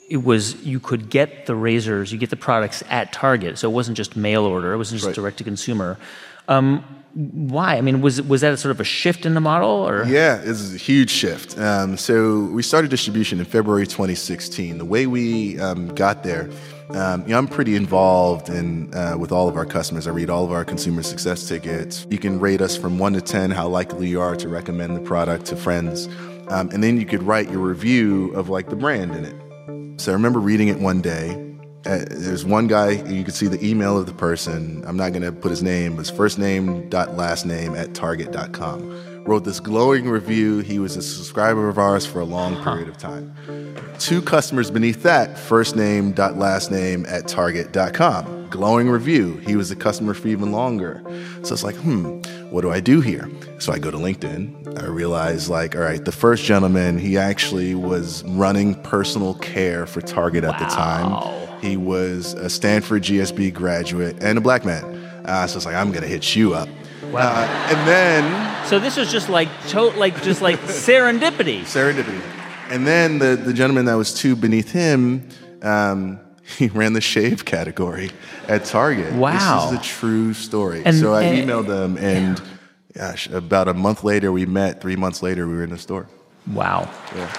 [0.09, 3.73] it was you could get the razors, you get the products at Target, so it
[3.73, 5.15] wasn't just mail order, it wasn't just Right.
[5.15, 5.97] direct to consumer.
[6.47, 6.83] Um,
[7.15, 7.77] why?
[7.77, 10.41] I mean, was was that a sort of a shift in the model, or Yeah,
[10.43, 11.57] it's a huge shift.
[11.57, 14.77] Um, so we started distribution in February 2016.
[14.77, 16.49] The way we um, got there,
[16.89, 20.07] um, you know, I'm pretty involved in uh, with all of our customers.
[20.07, 22.05] I read all of our consumer success tickets.
[22.09, 25.01] You can rate us from one to ten how likely you are to recommend the
[25.01, 26.07] product to friends,
[26.49, 30.01] um, and then you could write your review of like the brand in it.
[30.01, 31.41] So I remember reading it one day.
[31.85, 34.83] Uh, there's one guy, you could see the email of the person.
[34.87, 37.93] I'm not going to put his name, but his first name dot last name at
[37.93, 39.14] target.com.
[39.25, 40.59] Wrote this glowing review.
[40.59, 43.33] He was a subscriber of ours for a long period of time.
[43.97, 48.49] Two customers beneath that, first name dot last name at target.com.
[48.51, 49.37] Glowing review.
[49.37, 51.01] He was a customer for even longer.
[51.41, 52.19] So it's like, hmm,
[52.51, 53.27] what do I do here?
[53.57, 54.79] So I go to LinkedIn.
[54.79, 60.01] I realize, like, all right, the first gentleman, he actually was running personal care for
[60.01, 61.59] Target at the time.
[61.61, 64.83] He was a Stanford GSB graduate and a black man.
[65.25, 66.69] Uh, so it's like, I'm going to hit you up.
[67.11, 67.21] Wow.
[67.33, 71.61] Uh, and then so this was just like to- like just like serendipity.
[71.61, 72.21] serendipity.
[72.69, 75.27] And then the, the gentleman that was two beneath him,
[75.61, 76.19] um,
[76.57, 78.09] he ran the shave category
[78.47, 79.13] at Target.
[79.13, 79.69] Wow.
[79.71, 80.81] This is a true story.
[80.85, 82.41] And- so I emailed them, and
[82.93, 84.81] gosh, about a month later we met.
[84.81, 86.07] Three months later, we were in the store.
[86.47, 87.31] Wow, Yeah.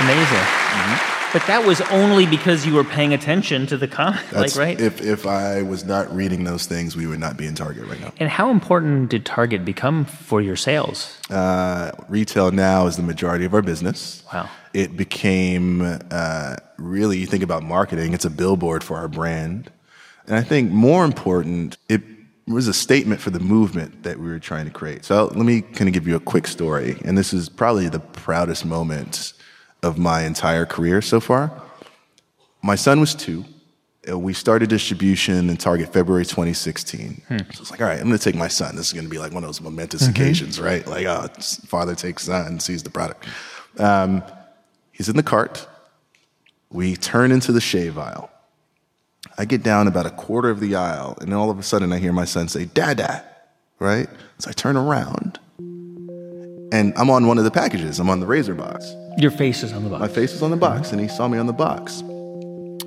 [0.00, 1.17] amazing.
[1.30, 4.80] But that was only because you were paying attention to the comment, like right?
[4.80, 8.00] If, if I was not reading those things, we would not be in Target right
[8.00, 8.12] now.
[8.18, 11.18] and how important did Target become for your sales?
[11.28, 14.22] Uh, retail now is the majority of our business.
[14.32, 14.48] Wow.
[14.72, 19.70] It became uh, really, you think about marketing, it's a billboard for our brand.
[20.26, 22.00] And I think more important, it
[22.46, 25.04] was a statement for the movement that we were trying to create.
[25.04, 26.98] So let me kind of give you a quick story.
[27.04, 29.34] And this is probably the proudest moment
[29.82, 31.50] of my entire career so far.
[32.62, 33.44] My son was two.
[34.12, 37.22] We started distribution in Target February 2016.
[37.28, 38.74] So it's like, all right, I'm going to take my son.
[38.74, 40.86] This is going to be like one of those momentous occasions, right?
[40.86, 41.26] Like, oh,
[41.66, 43.26] father takes son, and sees the product.
[43.78, 44.22] Um,
[44.92, 45.68] he's in the cart.
[46.70, 48.30] We turn into the shave aisle.
[49.36, 51.92] I get down about a quarter of the aisle, and then all of a sudden
[51.92, 53.24] I hear my son say, Dada,
[53.78, 54.08] right?
[54.38, 55.38] So I turn around,
[56.72, 57.98] and I'm on one of the packages.
[57.98, 58.94] I'm on the razor box.
[59.16, 60.00] Your face is on the box.
[60.00, 62.00] My face was on the box, and he saw me on the box.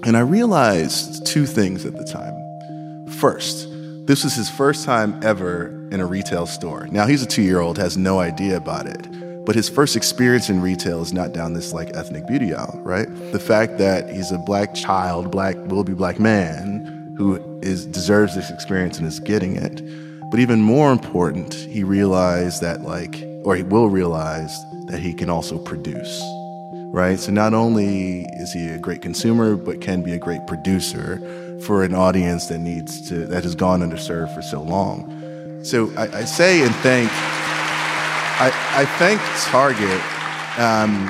[0.03, 3.07] And I realized two things at the time.
[3.19, 3.67] First,
[4.07, 6.87] this was his first time ever in a retail store.
[6.91, 9.07] Now, he's a two year old, has no idea about it.
[9.45, 13.07] But his first experience in retail is not down this like ethnic beauty aisle, right?
[13.31, 18.35] The fact that he's a black child, black, will be black man who is deserves
[18.35, 19.81] this experience and is getting it.
[20.29, 24.55] But even more important, he realized that like, or he will realize
[24.87, 26.21] that he can also produce
[26.91, 27.19] right?
[27.19, 31.17] So not only is he a great consumer, but can be a great producer
[31.65, 35.63] for an audience that needs to that has gone underserved for so long.
[35.63, 40.01] So I, I say and thank I, I thank Target
[40.57, 41.07] um,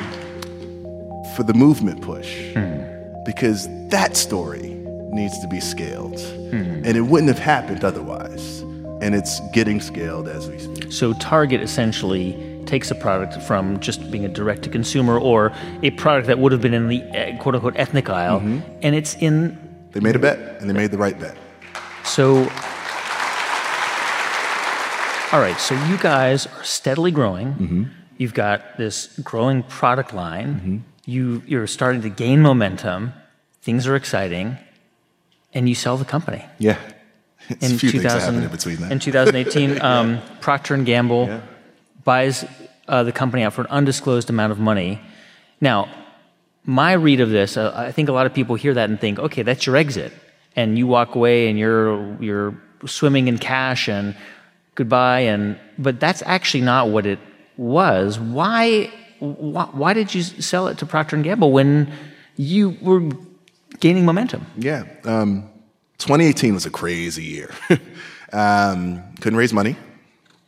[1.35, 2.53] for the movement push
[3.25, 4.77] because that story
[5.11, 6.19] needs to be scaled,
[6.53, 8.60] and it wouldn't have happened otherwise.
[9.01, 10.93] And it's getting scaled as we speak.
[10.93, 15.89] So Target essentially takes a product from just being a direct to consumer or a
[15.91, 18.59] product that would have been in the uh, quote unquote ethnic aisle mm-hmm.
[18.83, 19.57] and it's in
[19.91, 21.35] They made a bet, and they made the right bet.
[22.03, 22.47] so
[25.33, 27.53] All right, so you guys are steadily growing.
[27.53, 27.83] Mm-hmm.
[28.17, 30.55] You've got this growing product line.
[30.55, 30.77] Mm-hmm.
[31.05, 33.13] You you're starting to gain momentum.
[33.61, 34.57] Things are exciting
[35.53, 36.45] and you sell the company.
[36.59, 36.77] Yeah,
[37.49, 38.91] in a few things 2000 happened in between that.
[38.91, 41.41] In 2018, um, Procter and Gamble Yeah.
[42.03, 42.45] buys
[42.87, 44.99] uh, the company out for an undisclosed amount of money.
[45.59, 45.87] Now,
[46.65, 49.19] my read of this, uh, I think a lot of people hear that and think,
[49.19, 50.13] okay, that's your exit,
[50.55, 52.53] and you walk away and you're you're
[52.85, 54.15] swimming in cash and
[54.75, 55.21] goodbye.
[55.21, 57.19] And but that's actually not what it
[57.57, 58.19] was.
[58.19, 58.91] Why?
[59.19, 61.91] Why, why did you sell it to Procter and Gamble when
[62.37, 63.03] you were
[63.79, 64.45] gaining momentum?
[64.57, 64.85] Yeah.
[65.05, 65.47] Um,
[66.01, 67.51] 2018 was a crazy year.
[68.33, 69.75] Um, couldn't raise money.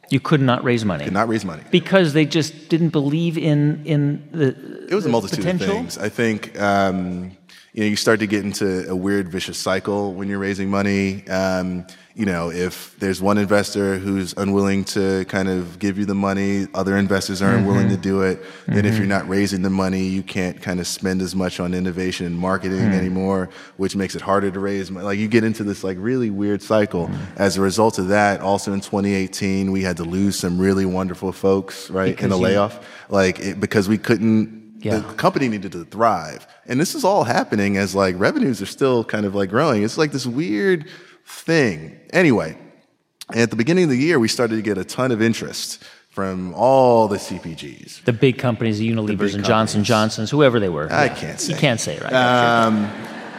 [0.10, 1.04] You could not raise money.
[1.04, 1.64] Could not raise money.
[1.72, 4.86] Because they just didn't believe in in the.
[4.90, 5.70] It was the a multitude potential?
[5.70, 5.98] of things.
[5.98, 7.32] I think um,
[7.74, 11.28] you know you start to get into a weird vicious cycle when you're raising money.
[11.28, 11.86] Um,
[12.16, 16.68] you know, if there's one investor who's unwilling to kind of give you the money,
[16.76, 18.02] other investors aren't willing to mm-hmm.
[18.02, 18.40] do it.
[18.68, 19.10] Then if you're mm-hmm.
[19.10, 22.86] not raising the money, you can't kind of spend as much on innovation and marketing
[22.86, 22.94] hmm.
[22.94, 25.06] anymore, which makes it harder to raise money.
[25.06, 27.08] Like you get into this like really weird cycle.
[27.08, 27.16] Hmm.
[27.38, 31.32] As a result of that, also in 2018, we had to lose some really wonderful
[31.32, 34.98] folks, right, in Because a you- layoff, like it, because we couldn't Yeah.
[34.98, 36.46] the company needed to thrive.
[36.68, 39.82] And this is all happening as like revenues are still kind of like growing.
[39.82, 40.86] It's like this weird
[41.26, 42.00] thing.
[42.12, 42.58] Anyway,
[43.34, 46.54] at the beginning of the year, we started to get a ton of interest from
[46.54, 48.04] all the CPGs.
[48.04, 49.84] The big companies, the Unilevers big and Johnson.
[49.84, 50.92] Johnsons, whoever they were.
[50.92, 51.16] I Yeah.
[51.16, 51.54] can't say.
[51.54, 52.14] You can't say, right?
[52.14, 52.88] Um,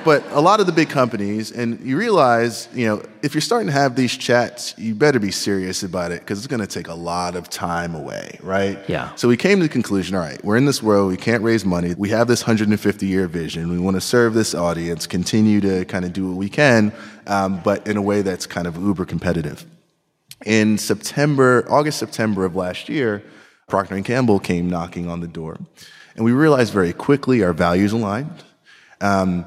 [0.04, 3.68] but a lot of the big companies, and you realize, you know, if you're starting
[3.68, 6.88] to have these chats, you better be serious about it because it's going to take
[6.88, 8.78] a lot of time away, right?
[8.88, 9.14] Yeah.
[9.14, 11.64] So we came to the conclusion all right, we're in this world, we can't raise
[11.64, 11.94] money.
[11.96, 13.70] We have this 150 year vision.
[13.70, 16.92] We want to serve this audience, continue to kind of do what we can,
[17.26, 19.64] um, but in a way that's kind of uber competitive.
[20.44, 23.22] In September, August, September of last year,
[23.68, 25.58] Procter and Gamble came knocking on the door,
[26.16, 28.44] and we realized very quickly our values aligned.
[29.00, 29.44] Um,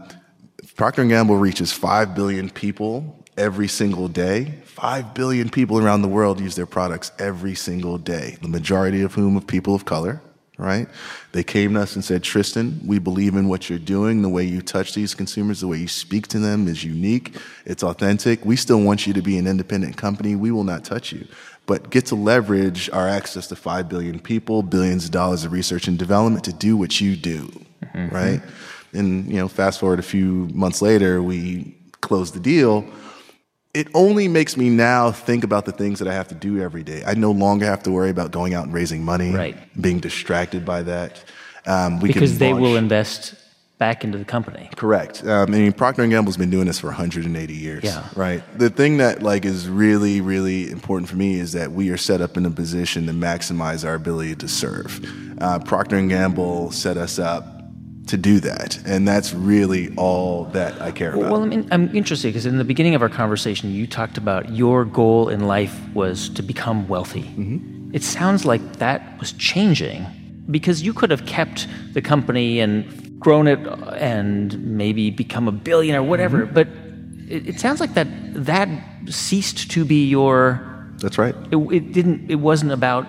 [0.76, 4.54] Procter Gamble reaches five billion people every single day.
[4.66, 8.38] Five billion people around the world use their products every single day.
[8.42, 10.22] The majority of whom are people of color.
[10.58, 10.88] Right?
[11.34, 14.24] They came to us and said, Tristan, we believe in what you're doing.
[14.24, 17.36] The way you touch these consumers, the way you speak to them is unique.
[17.66, 18.44] It's authentic.
[18.44, 20.36] We still want you to be an independent company.
[20.36, 21.28] We will not touch you
[21.68, 25.88] but get to leverage our access to 5 billion people, billions of dollars of research
[25.88, 27.52] and development to do what you do,
[27.84, 28.16] mm-hmm.
[28.16, 28.42] right?
[28.94, 32.88] And, you know, fast forward a few months later, we closed the deal.
[33.74, 36.84] It only makes me now think about the things that I have to do every
[36.84, 37.04] day.
[37.06, 39.56] I no longer have to worry about going out and raising money, Right.
[39.80, 41.24] being distracted by that.
[41.66, 43.36] Um, we because can they will invest
[43.78, 44.70] back into the company.
[44.76, 45.24] Correct.
[45.24, 47.84] Um, I mean, Procter and Gamble's been doing this for 180 years.
[47.84, 48.04] Yeah.
[48.16, 48.42] Right.
[48.58, 52.20] The thing that like is really, really important for me is that we are set
[52.22, 55.00] up in a position to maximize our ability to serve.
[55.40, 57.57] Uh, Procter and Gamble set us up
[58.08, 61.32] to do that, and that's really all that I care about.
[61.32, 64.52] Well, I'm, in, I'm interested because in the beginning of our conversation, you talked about
[64.52, 67.24] your goal in life was to become wealthy.
[67.24, 67.92] Mm-hmm.
[67.94, 70.06] It sounds like that was changing
[70.50, 73.60] because you could have kept the company and grown it
[73.98, 76.46] and maybe become a billionaire, whatever.
[76.46, 76.54] Mm-hmm.
[76.54, 76.68] But
[77.30, 78.70] it, it sounds like that that
[79.10, 80.94] ceased to be your.
[80.98, 81.36] that's right.
[81.52, 82.30] It, it didn't.
[82.30, 83.06] It wasn't about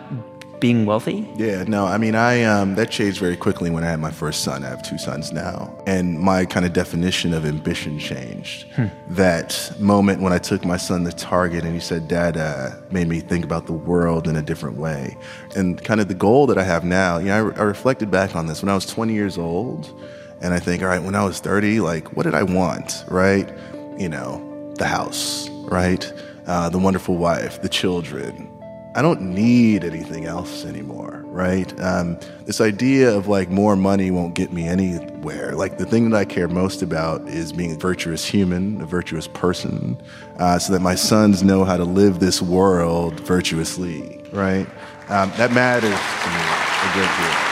[0.60, 1.28] being wealthy.
[1.36, 4.42] Yeah, no, I mean, I um, that changed very quickly when I had my first
[4.42, 4.64] son.
[4.64, 8.66] I have two sons now, and my kind of definition of ambition changed.
[9.08, 13.08] That moment when I took my son to Target and he said, "Dad," uh, made
[13.08, 15.16] me think about the world in a different way,
[15.56, 17.18] and kind of the goal that I have now.
[17.18, 19.92] You know, I, I reflected back on this when I was 20 years old,
[20.40, 23.04] and I think, all right, when I was 30, like, what did I want?
[23.08, 23.52] Right?
[23.98, 26.12] You know, the house, right?
[26.46, 28.48] Uh, the wonderful wife, the children,
[28.94, 31.78] I don't need anything else anymore, right?
[31.80, 35.54] Um, this idea of like more money won't get me anywhere.
[35.54, 39.28] Like the thing that I care most about is being a virtuous human, a virtuous
[39.28, 40.00] person,
[40.38, 44.66] uh, so that my sons know how to live this world virtuously, right?
[45.10, 46.40] Um, that matters to me
[46.82, 47.48] a great deal.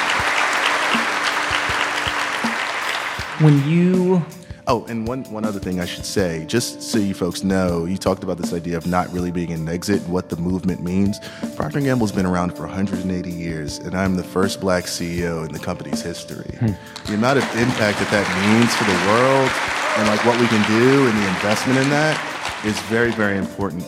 [3.44, 4.24] When you
[4.68, 7.96] Oh, and one, one other thing I should say, just so you folks know, you
[7.96, 11.20] talked about this idea of not really being an exit, what the movement means.
[11.54, 15.52] Procter & Gamble's been around for 180 years, and I'm the first black CEO in
[15.52, 16.50] the company's history.
[16.58, 16.72] Hmm.
[17.06, 19.50] The amount of impact that that means for the world
[19.98, 22.18] and like what we can do and the investment in that
[22.64, 23.84] is very, very important.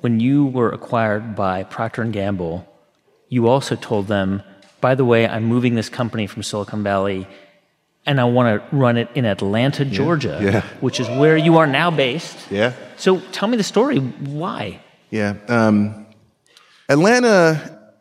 [0.00, 2.66] when you were acquired by Procter and Gamble,
[3.28, 4.42] you also told them,
[4.80, 7.28] "By the way, I'm moving this company from Silicon Valley,
[8.06, 10.62] and I want to run it in Atlanta, Georgia, yeah.
[10.80, 12.72] which is where you are now based." Yeah?
[12.96, 13.98] So tell me the story.
[13.98, 14.80] Why?
[15.10, 15.34] Yeah.
[15.48, 16.06] Um,
[16.88, 17.92] Atlanta,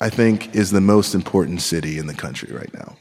[0.00, 2.96] I think, is the most important city in the country right now.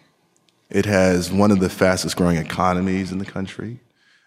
[0.70, 3.80] It has one of the fastest growing economies in the country.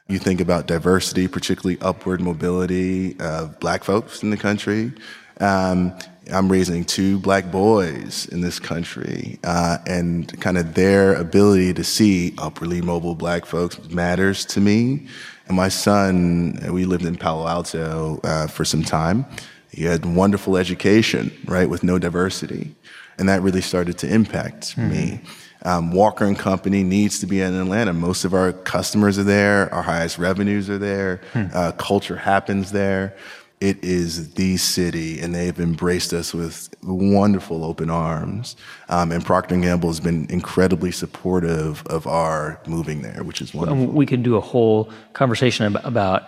[0.09, 4.93] You think about diversity, particularly upward mobility of black folks in the country.
[5.41, 5.99] Um,
[6.33, 11.85] I'm raising two black boys in this country, uh, and kind of their ability to
[11.85, 15.07] see upwardly mobile black folks matters to me.
[15.47, 19.25] And my son, we lived in Palo Alto uh, for some time.
[19.71, 22.75] He had wonderful education, right, with no diversity.
[23.19, 25.21] And that really started to impact me.
[25.63, 27.93] Um, Walker and Company needs to be in Atlanta.
[27.93, 29.73] Most of our customers are there.
[29.75, 31.21] Our highest revenues are there.
[31.33, 31.47] Hmm.
[31.53, 33.17] Uh, culture happens there.
[33.61, 38.55] It is the city, and they've embraced us with wonderful open arms.
[38.91, 43.55] Um, and Procter & Gamble has been incredibly supportive of our moving there, which is
[43.55, 43.87] wonderful.
[43.87, 46.25] We could do a whole conversation about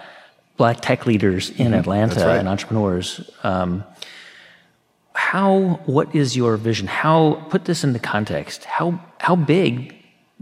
[0.57, 1.75] black tech leaders in mm-hmm.
[1.75, 2.37] Atlanta right.
[2.37, 3.31] and entrepreneurs.
[3.43, 3.85] Um,
[5.19, 9.95] how what is your vision how put this into context how how big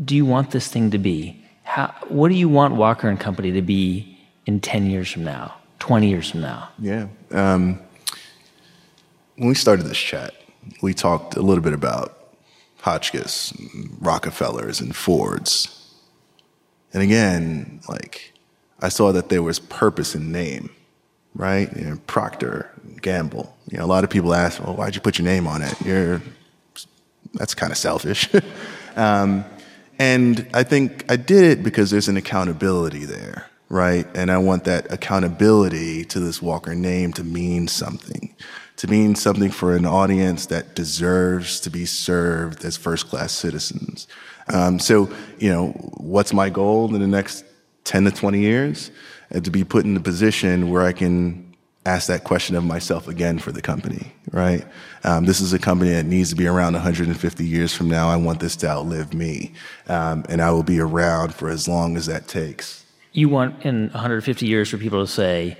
[0.05, 3.51] do you want this thing to be how what do you want walker and company
[3.51, 7.79] to be in 10 years from now 20 years from now yeah um,
[9.37, 10.35] when we started this chat
[10.83, 12.35] we talked a little bit about
[12.81, 15.95] hotchkiss and rockefellers and fords
[16.93, 18.33] and again like
[18.81, 20.71] i saw that there was purpose in name
[21.37, 21.75] right?
[21.77, 22.71] You know, Procter,
[23.03, 23.55] Gamble.
[23.71, 25.75] You know, a lot of people ask, "Well, why'd you put your name on it?"
[25.83, 26.23] You're
[27.35, 28.29] that's kind of selfish.
[28.97, 29.45] um,
[29.99, 34.07] and I think I did it because there's an accountability there, right?
[34.15, 38.35] And I want that accountability to this Walker name to mean something,
[38.77, 44.07] to mean something for an audience that deserves to be served as first class citizens.
[44.49, 47.45] Um, so, you know, what's my goal in the next
[47.85, 48.91] 10 to 20 years?
[49.31, 51.45] and to be put in a position where I can
[51.85, 54.65] ask that question of myself again for the company, right?
[55.05, 58.09] Um, this is a company that needs to be around 150 years from now.
[58.09, 59.53] I want this to outlive me,
[59.89, 62.85] um, and I will be around for as long as that takes.
[63.17, 65.57] You want in 150 years for people to say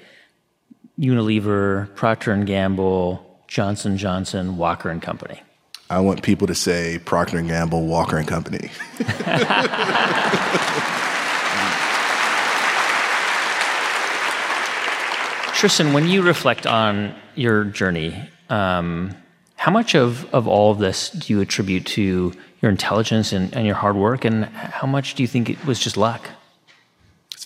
[1.01, 5.41] Unilever, Procter and Gamble, Johnson Johnson, Walker and Company.
[5.89, 8.71] I want people to say Procter and Gamble, Walker and Company.
[15.55, 19.17] Tristan, when you reflect on your journey, um,
[19.55, 23.65] how much of, of all of this do you attribute to your intelligence and, and,
[23.65, 26.29] your hard work, and how much do you think it was just luck?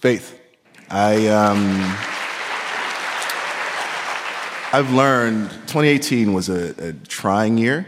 [0.01, 0.41] Faith.
[0.89, 1.79] I um,
[4.73, 7.87] I've learned 2018 was a, a trying year.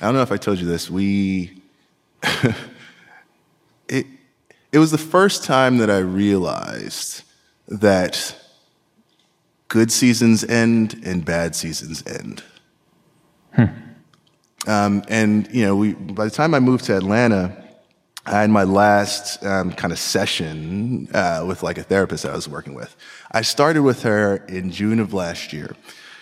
[0.00, 0.90] I don't know if I told you this.
[0.90, 1.62] We
[3.88, 4.04] it
[4.72, 7.22] it was the first time that I realized
[7.68, 8.36] that
[9.68, 12.42] good seasons end and bad seasons end.
[13.54, 13.64] Hmm.
[14.66, 17.59] Um, and you know, we by the time I moved to Atlanta,
[18.30, 22.48] I had my last um, kind of session uh, with like a therapist I was
[22.48, 22.94] working with.
[23.32, 25.74] I started with her in June of last year.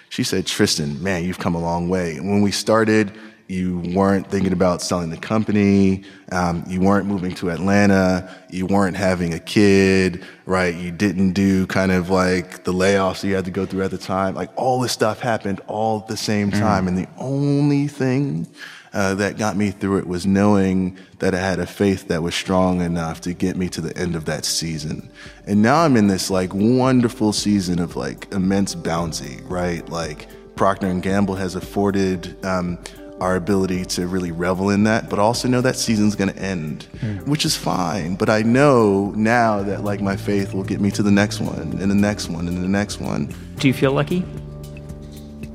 [0.09, 3.13] She said, "Tristan, man, you've come a long way." And when we started,
[3.47, 6.05] you weren't thinking about selling the company.
[6.33, 8.35] Um, you weren't moving to Atlanta.
[8.49, 10.75] You weren't having a kid, right?
[10.75, 13.99] You didn't do kind of like the layoffs you had to go through at the
[13.99, 14.35] time.
[14.35, 16.59] Like all this stuff happened all at the same mm.
[16.59, 16.85] time.
[16.85, 16.89] Mm.
[16.89, 18.47] And the only thing
[18.93, 22.35] uh, that got me through it was knowing that I had a faith that was
[22.35, 25.11] strong enough to get me to the end of that season.
[25.47, 29.89] And now I'm in this like wonderful season of like immense bounty, right?
[29.89, 32.79] Like Procter and Gamble has afforded um,
[33.21, 36.87] our ability to really revel in that, but also know that season's going to end,
[36.99, 37.27] mm.
[37.27, 38.15] which is fine.
[38.15, 41.79] But I know now that like my faith will get me to the next one
[41.81, 43.35] and the next one and the next one.
[43.57, 44.25] Do you feel lucky?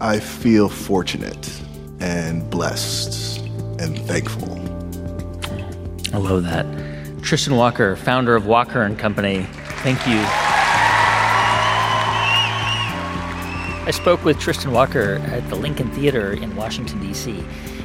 [0.02, 1.62] I feel fortunate
[2.04, 3.40] and blessed
[3.80, 4.52] and thankful.
[6.14, 6.66] I love that.
[7.24, 9.48] Tristan Walker, founder of Walker and Company.
[9.84, 10.22] Thank you.
[13.86, 17.42] I spoke with Tristan Walker at the Lincoln Theater in Washington, D.C.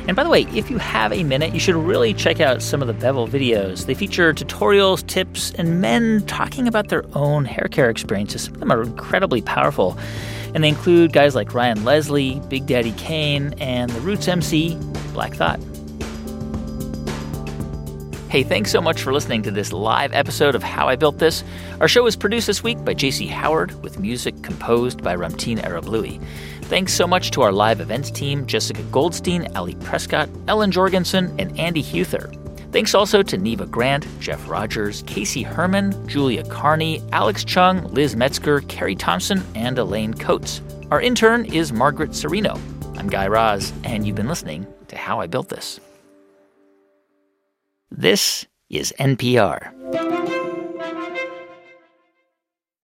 [0.08, 2.82] And by the way, if you have a minute, you should really check out some
[2.82, 3.86] of the Bevel videos.
[3.86, 8.44] They feature tutorials, tips, and men talking about their own hair care experiences.
[8.44, 9.96] Some of them are incredibly powerful.
[10.55, 14.76] And they include guys like Ryan Leslie, Big Daddy Kane, and the Roots MC,
[15.12, 15.61] Black Thought.
[18.28, 21.42] Hey, thanks so much for listening to this live episode of How I Built This.
[21.80, 26.22] Our show is produced this week by JC Howard with music composed by Ramtin Arablouei.
[26.64, 31.59] Thanks so much to our live events team Jessica Goldstein, Ali Prescott, Ellen Jorgensen, and
[31.59, 32.30] Andy Huther.
[32.70, 38.60] Thanks also to Neva Grant, Jeff Rogers, Casey Herman, Julia Carney, Alex Chung, Liz Metzger,
[38.62, 40.60] Carrie Thompson, and Elaine Coates.
[40.90, 42.60] Our intern is Margaret Serino.
[42.98, 45.80] I'm Guy Raz, and you've been listening to How I Built This.
[47.90, 50.07] This is NPR.